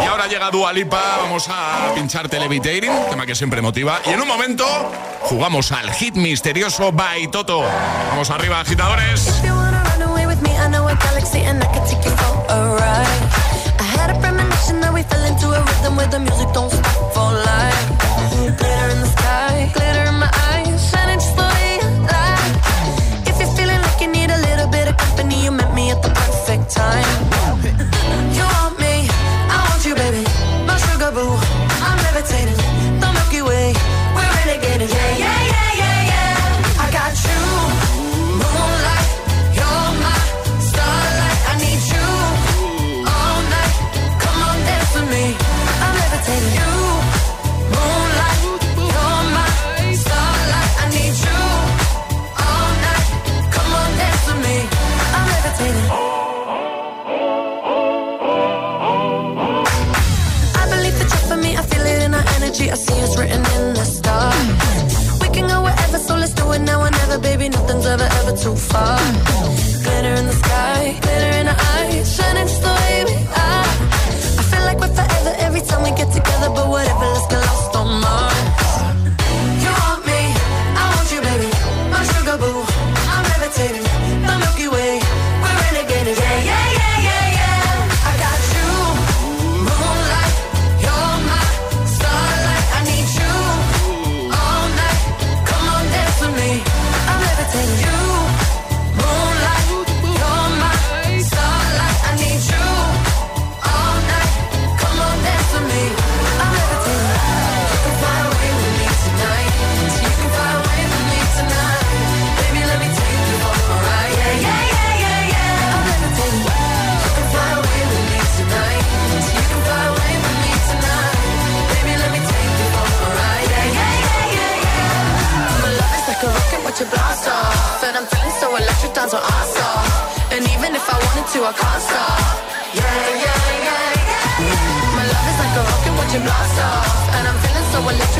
Y 0.00 0.06
ahora 0.06 0.28
llega 0.28 0.52
Dua 0.52 0.72
Lipa, 0.72 1.02
vamos 1.22 1.48
a 1.48 1.92
pincharte 1.96 2.38
Levitating, 2.38 2.92
tema 3.10 3.26
que 3.26 3.34
siempre 3.34 3.60
motiva. 3.60 4.00
Y 4.06 4.10
en 4.10 4.20
un 4.20 4.28
momento 4.28 4.64
jugamos 5.22 5.72
al 5.72 5.90
hit 5.92 6.14
misterioso 6.14 6.92
by 6.92 7.28
Toto. 7.32 7.64
Vamos 8.12 8.30
arriba, 8.30 8.60
agitadores. 8.60 9.42
Had 14.06 14.16
a 14.16 14.20
premonition 14.20 14.80
that 14.80 14.92
we 14.92 15.02
fell 15.02 15.24
into 15.24 15.46
a 15.48 15.60
rhythm 15.64 15.96
where 15.96 16.08
the 16.08 16.20
music 16.20 16.48
don't 16.52 16.70
stop 16.70 17.14
for 17.14 17.30
life. 17.48 17.88
Glitter 18.58 18.88
in 18.92 19.00
the 19.00 19.13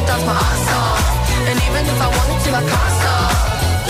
my 0.03 0.35
ass 0.35 0.67
off 0.75 1.49
And 1.49 1.59
even 1.67 1.85
if 1.87 1.99
I 2.01 2.09
wanted 2.17 2.39
to, 2.45 2.51
I 2.51 2.63
can't 2.71 2.93
stop. 2.99 3.31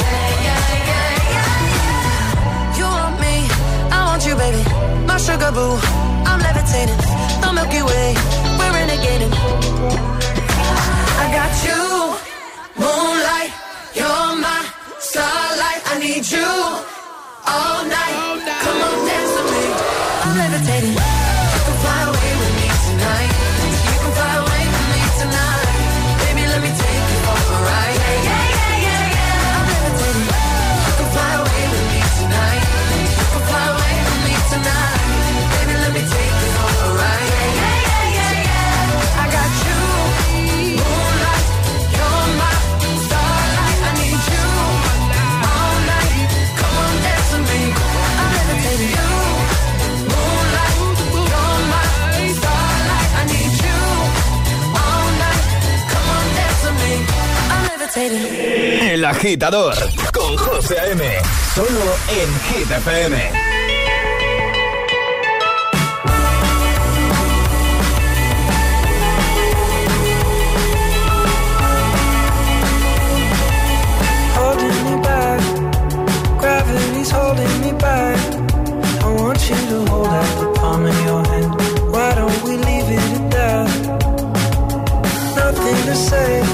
Yeah, 0.00 0.30
yeah, 0.46 0.62
yeah, 0.90 1.34
yeah. 1.34 2.78
You 2.78 2.84
want 2.84 3.16
me, 3.24 3.34
I 3.90 3.98
want 4.08 4.22
you, 4.26 4.34
baby. 4.36 4.62
My 5.06 5.16
sugar 5.16 5.52
boo, 5.52 5.76
I'm 6.28 6.40
levitating. 6.40 7.00
The 7.40 7.48
Milky 7.56 7.82
Way, 7.88 8.08
we're 8.58 8.72
renegading. 8.78 9.32
I 11.22 11.26
got 11.38 11.52
you, 11.66 11.82
moonlight 12.80 13.52
You're 13.98 14.32
my 14.44 14.60
starlight. 14.98 15.80
I 15.92 15.94
need 16.04 16.24
you 16.36 16.50
all 17.52 17.80
night. 17.96 18.16
Come 18.64 18.80
on, 18.88 18.96
dance 19.08 19.32
with 19.36 19.48
me. 19.54 19.64
I'm 20.24 20.32
levitating. 20.40 21.23
El 57.96 59.04
agitador 59.04 59.76
con 60.12 60.36
José 60.36 60.74
M. 60.90 61.04
Solo 61.54 61.94
en 62.08 62.40
Hit 62.40 62.68
FM. 62.68 63.30
Holding 74.34 74.84
me 74.90 75.02
back, 75.02 75.40
gravity's 76.40 77.10
holding 77.12 77.60
me 77.60 77.72
back. 77.78 78.18
I 79.04 79.08
want 79.20 79.38
you 79.48 79.54
to 79.54 79.86
hold 79.88 80.08
out 80.08 80.40
the 80.40 80.52
palm 80.58 80.84
of 80.84 81.04
your 81.04 81.24
hand. 81.28 81.54
Why 81.92 82.14
don't 82.16 82.42
we 82.42 82.56
leave 82.56 82.90
it 82.90 83.20
at 83.20 83.30
that? 83.30 83.68
Nothing 85.36 85.86
to 85.86 85.94
say. 85.94 86.53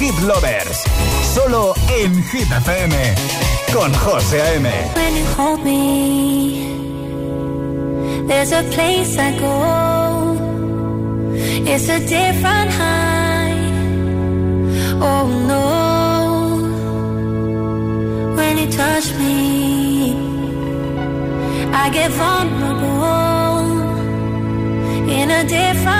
Hit 0.00 0.18
Lovers. 0.22 0.82
Solo 1.34 1.74
en 1.88 2.14
Hit 2.32 2.50
FM. 2.50 3.14
Con 3.70 3.92
José 3.92 4.40
A.M. 4.40 4.66
When 4.94 5.14
you 5.14 5.26
hold 5.36 5.62
me, 5.62 6.74
there's 8.26 8.52
a 8.52 8.62
place 8.74 9.18
I 9.18 9.38
go. 9.38 10.38
It's 11.66 11.88
a 11.90 11.98
different 12.00 12.70
high. 12.80 13.60
Oh 15.02 15.26
no. 15.52 15.66
When 18.36 18.56
you 18.56 18.68
touch 18.72 19.12
me, 19.18 20.14
I 21.74 21.90
get 21.90 22.10
vulnerable 22.12 23.60
in 25.10 25.30
a 25.30 25.44
different 25.44 25.99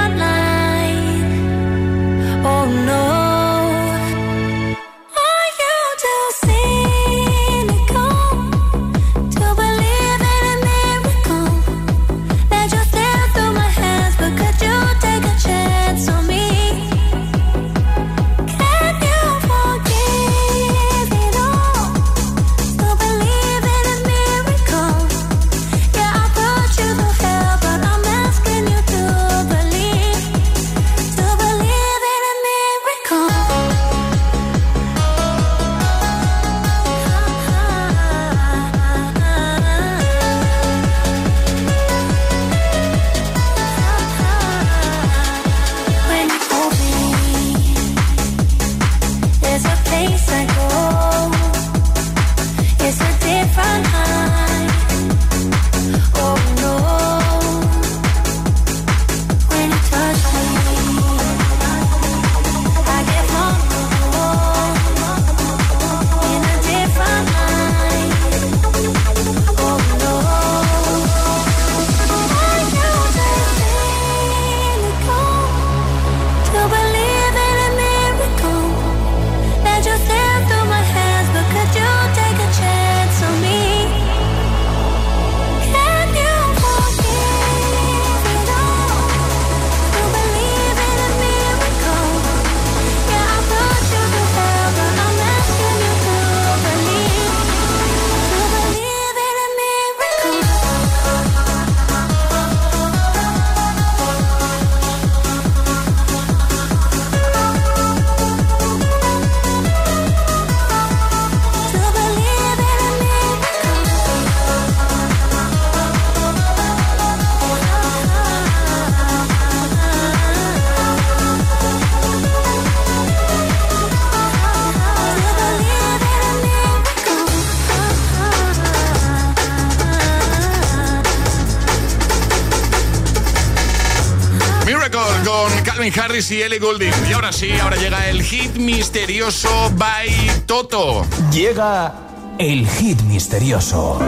Harris 135.99 136.31
y 136.31 136.43
Ellie 136.43 136.59
Goulding. 136.59 136.93
Y 137.09 137.13
ahora 137.13 137.33
sí, 137.33 137.51
ahora 137.61 137.77
llega 137.77 138.09
el 138.09 138.23
hit 138.23 138.57
misterioso 138.57 139.71
by 139.77 140.09
Toto. 140.47 141.07
Llega 141.33 141.95
el 142.39 142.69
hit 142.69 143.01
misterioso. 143.03 143.99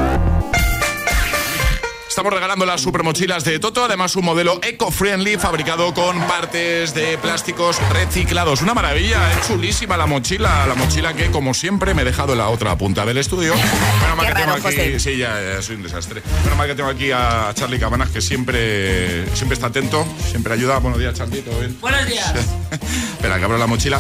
Estamos 2.13 2.35
regalando 2.35 2.67
las 2.67 2.83
super 2.83 3.03
mochilas 3.03 3.43
de 3.43 3.59
Toto, 3.59 3.87
además 3.87 4.15
un 4.17 4.27
modelo 4.27 4.61
eco-friendly 4.63 5.39
fabricado 5.39 5.95
con 5.95 6.21
partes 6.27 6.93
de 6.93 7.17
plásticos 7.17 7.81
reciclados. 7.91 8.61
Una 8.61 8.75
maravilla, 8.75 9.33
es 9.33 9.47
chulísima 9.47 9.97
la 9.97 10.05
mochila, 10.05 10.67
la 10.67 10.75
mochila 10.75 11.15
que 11.15 11.31
como 11.31 11.55
siempre 11.55 11.95
me 11.95 12.03
he 12.03 12.05
dejado 12.05 12.33
en 12.33 12.39
la 12.41 12.51
otra 12.51 12.77
punta 12.77 13.07
del 13.07 13.17
estudio. 13.17 13.55
Menos 13.55 14.17
mal 14.19 14.27
que 14.27 14.35
tengo 14.35 14.53
aquí, 14.53 14.63
José. 14.63 15.01
sí, 15.01 15.17
ya, 15.17 15.41
ya, 15.41 15.63
soy 15.63 15.77
un 15.77 15.85
desastre. 15.85 16.21
Menos 16.45 16.59
mal 16.59 16.69
que 16.69 16.75
tengo 16.75 16.91
aquí 16.91 17.11
a 17.13 17.51
Charlie 17.55 17.79
Cabanas 17.79 18.11
que 18.11 18.21
siempre, 18.21 19.25
siempre 19.35 19.55
está 19.55 19.69
atento, 19.69 20.07
siempre 20.31 20.53
ayuda. 20.53 20.81
Buenos 20.81 21.01
días, 21.01 21.15
Charlie, 21.15 21.41
¿todo 21.41 21.61
bien? 21.61 21.79
Buenos 21.81 22.07
días. 22.07 22.31
Espera, 23.15 23.39
que 23.39 23.45
abro 23.47 23.57
la 23.57 23.67
mochila 23.67 23.99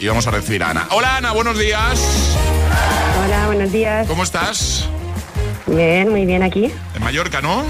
y 0.00 0.08
vamos 0.08 0.26
a 0.26 0.30
recibir 0.30 0.62
a 0.62 0.70
Ana. 0.70 0.88
Hola 0.92 1.18
Ana, 1.18 1.32
buenos 1.32 1.58
días. 1.58 2.00
Hola, 3.22 3.48
buenos 3.48 3.70
días. 3.70 4.08
¿Cómo 4.08 4.22
estás? 4.22 4.88
Bien, 5.66 6.08
muy 6.08 6.24
bien 6.24 6.42
aquí. 6.42 6.70
En 6.94 7.02
Mallorca, 7.02 7.40
¿no? 7.40 7.64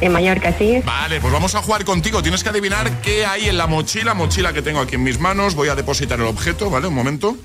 En 0.00 0.12
Mallorca, 0.12 0.54
sí. 0.56 0.80
Vale, 0.84 1.20
pues 1.20 1.32
vamos 1.32 1.54
a 1.54 1.62
jugar 1.62 1.84
contigo. 1.84 2.22
Tienes 2.22 2.42
que 2.42 2.48
adivinar 2.48 3.00
qué 3.02 3.26
hay 3.26 3.48
en 3.48 3.58
la 3.58 3.66
mochila, 3.66 4.14
mochila 4.14 4.52
que 4.52 4.62
tengo 4.62 4.80
aquí 4.80 4.94
en 4.94 5.02
mis 5.02 5.18
manos. 5.18 5.54
Voy 5.54 5.68
a 5.68 5.74
depositar 5.74 6.18
el 6.20 6.26
objeto, 6.26 6.70
¿vale? 6.70 6.86
Un 6.86 6.94
momento. 6.94 7.36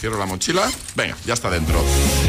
Cierro 0.00 0.18
la 0.18 0.26
mochila. 0.26 0.62
Venga, 0.96 1.14
ya 1.26 1.34
está 1.34 1.50
dentro. 1.50 1.84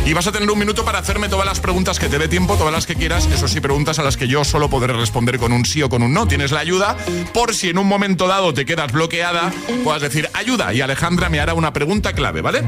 Y 0.05 0.13
vas 0.13 0.27
a 0.27 0.31
tener 0.31 0.51
un 0.51 0.59
minuto 0.59 0.83
para 0.83 0.99
hacerme 0.99 1.29
todas 1.29 1.45
las 1.45 1.61
preguntas 1.61 1.99
que 1.99 2.09
te 2.09 2.19
dé 2.19 2.27
tiempo, 2.27 2.57
todas 2.57 2.73
las 2.73 2.85
que 2.85 2.95
quieras. 2.95 3.27
Eso 3.27 3.47
sí, 3.47 3.61
preguntas 3.61 3.97
a 3.97 4.03
las 4.03 4.17
que 4.17 4.27
yo 4.27 4.43
solo 4.43 4.69
podré 4.69 4.93
responder 4.93 5.39
con 5.39 5.53
un 5.53 5.65
sí 5.65 5.81
o 5.81 5.89
con 5.89 6.03
un 6.03 6.13
no. 6.13 6.27
Tienes 6.27 6.51
la 6.51 6.59
ayuda 6.59 6.97
por 7.33 7.55
si 7.55 7.69
en 7.69 7.77
un 7.77 7.87
momento 7.87 8.27
dado 8.27 8.53
te 8.53 8.65
quedas 8.65 8.91
bloqueada, 8.91 9.53
puedas 9.83 10.01
decir 10.01 10.29
ayuda 10.33 10.73
y 10.73 10.81
Alejandra 10.81 11.29
me 11.29 11.39
hará 11.39 11.53
una 11.53 11.71
pregunta 11.71 12.11
clave, 12.13 12.41
¿vale? 12.41 12.61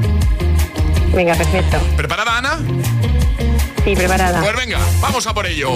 Venga, 1.14 1.34
perfecto. 1.34 1.78
¿Preparada, 1.96 2.38
Ana? 2.38 2.58
Sí, 3.84 3.94
preparada. 3.94 4.40
Pues 4.40 4.56
venga, 4.56 4.78
vamos 5.02 5.26
a 5.26 5.34
por 5.34 5.46
ello. 5.46 5.68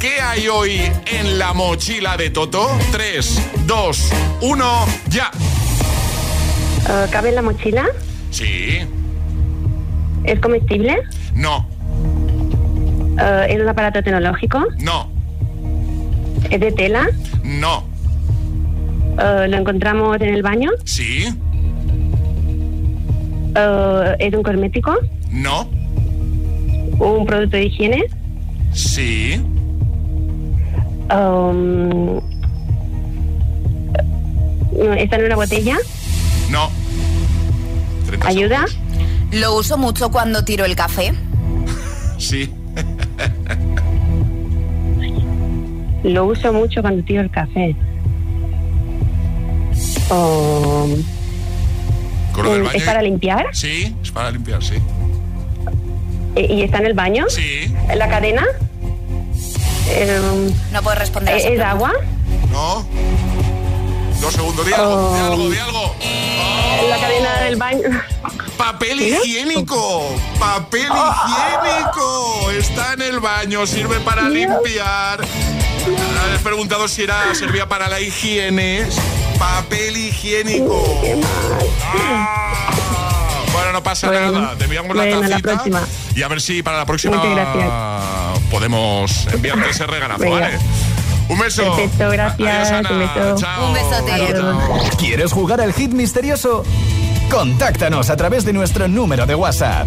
¿Qué 0.00 0.20
hay 0.20 0.48
hoy 0.48 0.80
en 1.06 1.38
la 1.38 1.52
mochila 1.52 2.16
de 2.16 2.30
Toto? 2.30 2.68
3, 2.90 3.40
2, 3.66 4.12
1, 4.40 4.86
ya. 5.08 5.30
Eh, 6.88 7.06
¿Cabe 7.12 7.28
en 7.28 7.34
la 7.36 7.42
mochila? 7.42 7.86
Sí, 8.30 8.78
¿Es 10.24 10.40
comestible? 10.40 11.02
no, 11.34 11.66
Eh, 13.20 13.46
¿Es 13.50 13.60
un 13.60 13.68
aparato 13.68 14.02
tecnológico? 14.02 14.64
no, 14.78 15.08
¿Es 16.50 16.58
de 16.60 16.72
tela? 16.72 17.06
no, 17.44 17.84
Eh, 19.20 19.46
¿Lo 19.48 19.56
encontramos 19.58 20.16
en 20.20 20.34
el 20.34 20.42
baño? 20.42 20.70
sí, 20.84 21.26
¿Es 24.18 24.34
un 24.34 24.42
cosmético? 24.42 24.96
no, 25.30 25.68
¿Un 27.02 27.26
producto 27.26 27.56
de 27.56 27.64
higiene? 27.64 28.04
sí, 28.72 29.40
Um, 31.10 32.20
¿Está 34.96 35.16
en 35.16 35.24
una 35.26 35.36
botella? 35.36 35.76
no. 36.48 36.70
30 38.06 38.26
¿Ayuda? 38.28 38.64
Lo 39.32 39.56
uso 39.56 39.76
mucho 39.76 40.10
cuando 40.10 40.44
tiro 40.44 40.64
el 40.64 40.74
café. 40.76 41.12
Sí. 42.18 42.48
Lo 46.04 46.26
uso 46.26 46.52
mucho 46.52 46.80
cuando 46.82 47.02
tiro 47.02 47.20
el 47.20 47.30
café. 47.30 47.74
Um, 50.08 51.02
¿Es 52.74 52.82
para 52.84 53.02
limpiar? 53.02 53.46
Sí, 53.52 53.94
es 54.02 54.10
para 54.12 54.30
limpiar, 54.30 54.62
sí. 54.62 54.76
¿Y 56.36 56.52
y 56.54 56.62
está 56.62 56.78
en 56.78 56.86
el 56.86 56.94
baño? 56.94 57.26
Sí. 57.28 57.72
¿En 57.88 57.98
la 57.98 58.08
cadena? 58.08 58.46
Um, 59.92 60.52
No 60.72 60.82
puedes 60.82 60.98
responder 60.98 61.36
esa 61.36 61.48
¿Es 61.48 61.54
pregunta. 61.58 61.70
agua? 61.70 61.92
No. 62.50 62.86
Dos 64.20 64.32
segundos, 64.34 64.64
di 64.66 64.72
algo, 64.72 65.14
di 65.14 65.20
algo, 65.20 65.50
di 65.50 65.58
algo. 65.58 65.94
¿En 66.80 66.90
la 66.90 66.98
cadena 66.98 67.40
del 67.42 67.56
baño? 67.56 67.82
Papel 68.56 69.00
higiénico, 69.00 70.14
papel 70.38 70.86
higiénico. 70.86 72.50
Está 72.52 72.92
en 72.94 73.02
el 73.02 73.18
baño, 73.20 73.66
sirve 73.66 73.98
para 74.00 74.28
limpiar. 74.28 75.20
Has 75.20 76.42
preguntado 76.42 76.86
si 76.86 77.02
era 77.02 77.34
servía 77.34 77.68
para 77.68 77.88
la 77.88 78.00
higiene. 78.00 78.86
Papel 79.38 79.96
higiénico. 79.96 81.02
Ah. 81.84 82.71
Bueno, 83.72 83.80
no 83.80 83.84
pasa 83.84 84.06
Bueno, 84.08 84.32
nada. 84.32 84.54
Te 84.58 84.64
enviamos 84.64 84.94
la 84.94 85.02
bueno, 85.02 85.20
la 85.22 85.28
tacita 85.30 85.52
próxima. 85.54 85.82
y 86.14 86.22
a 86.22 86.28
ver 86.28 86.40
si 86.42 86.62
para 86.62 86.76
la 86.76 86.84
próxima 86.84 88.34
podemos 88.50 89.26
enviarte 89.32 89.70
ese 89.70 89.86
regalazo. 89.86 90.28
¿vale? 90.28 90.58
Un 91.30 91.38
beso. 91.38 91.74
Perfecto, 91.74 92.10
gracias. 92.10 92.70
Adiós, 92.70 92.98
beso. 92.98 93.36
Chao. 93.38 93.66
Un 93.68 93.72
besote. 93.72 94.12
Adiós. 94.12 94.96
¿Quieres 94.98 95.32
jugar 95.32 95.62
al 95.62 95.72
hit 95.72 95.90
misterioso? 95.92 96.64
Contáctanos 97.30 98.10
a 98.10 98.16
través 98.16 98.44
de 98.44 98.52
nuestro 98.52 98.88
número 98.88 99.24
de 99.24 99.34
WhatsApp. 99.34 99.86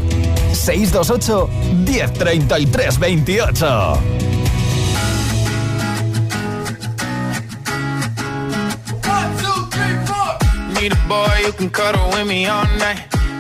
628 0.53 1.47
1033 1.85 2.97
28. 2.97 3.99
Need 10.73 10.91
a 10.91 11.07
boy 11.07 11.27
who 11.45 11.51
can 11.53 11.69
cuddle 11.69 12.09
with 12.09 12.25
me 12.27 12.47
all 12.47 12.65
night. 12.79 13.14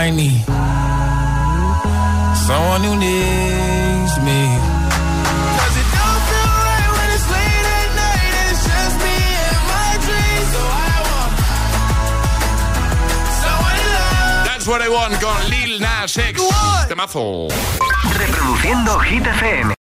I 0.00 0.10
need 0.10 0.44
someone 2.46 2.82
who 2.86 2.94
needs 3.02 4.14
me. 4.22 4.40
Cause 5.58 5.74
it 5.82 5.88
don't 5.98 6.22
feel 6.30 6.54
right 6.70 6.90
when 6.96 7.08
it's 7.16 7.26
late 7.34 7.66
at 7.78 7.90
night 7.98 8.32
and 8.38 8.48
it's 8.52 8.62
just 8.70 8.96
me 9.04 9.18
and 9.50 9.62
my 9.74 9.90
dreams. 10.06 10.48
So 10.54 10.62
I 10.62 10.96
want 11.10 11.34
someone 13.42 13.76
to 13.82 13.88
love. 13.98 14.46
That's 14.46 14.66
what 14.70 14.80
I 14.86 14.88
want 14.88 15.14
con 15.20 15.40
Lil 15.50 15.80
Nas 15.80 16.16
X. 16.16 16.36
Temazo. 16.88 17.48
Reproduciendo 18.20 19.00
Hit 19.02 19.26
FM. 19.26 19.74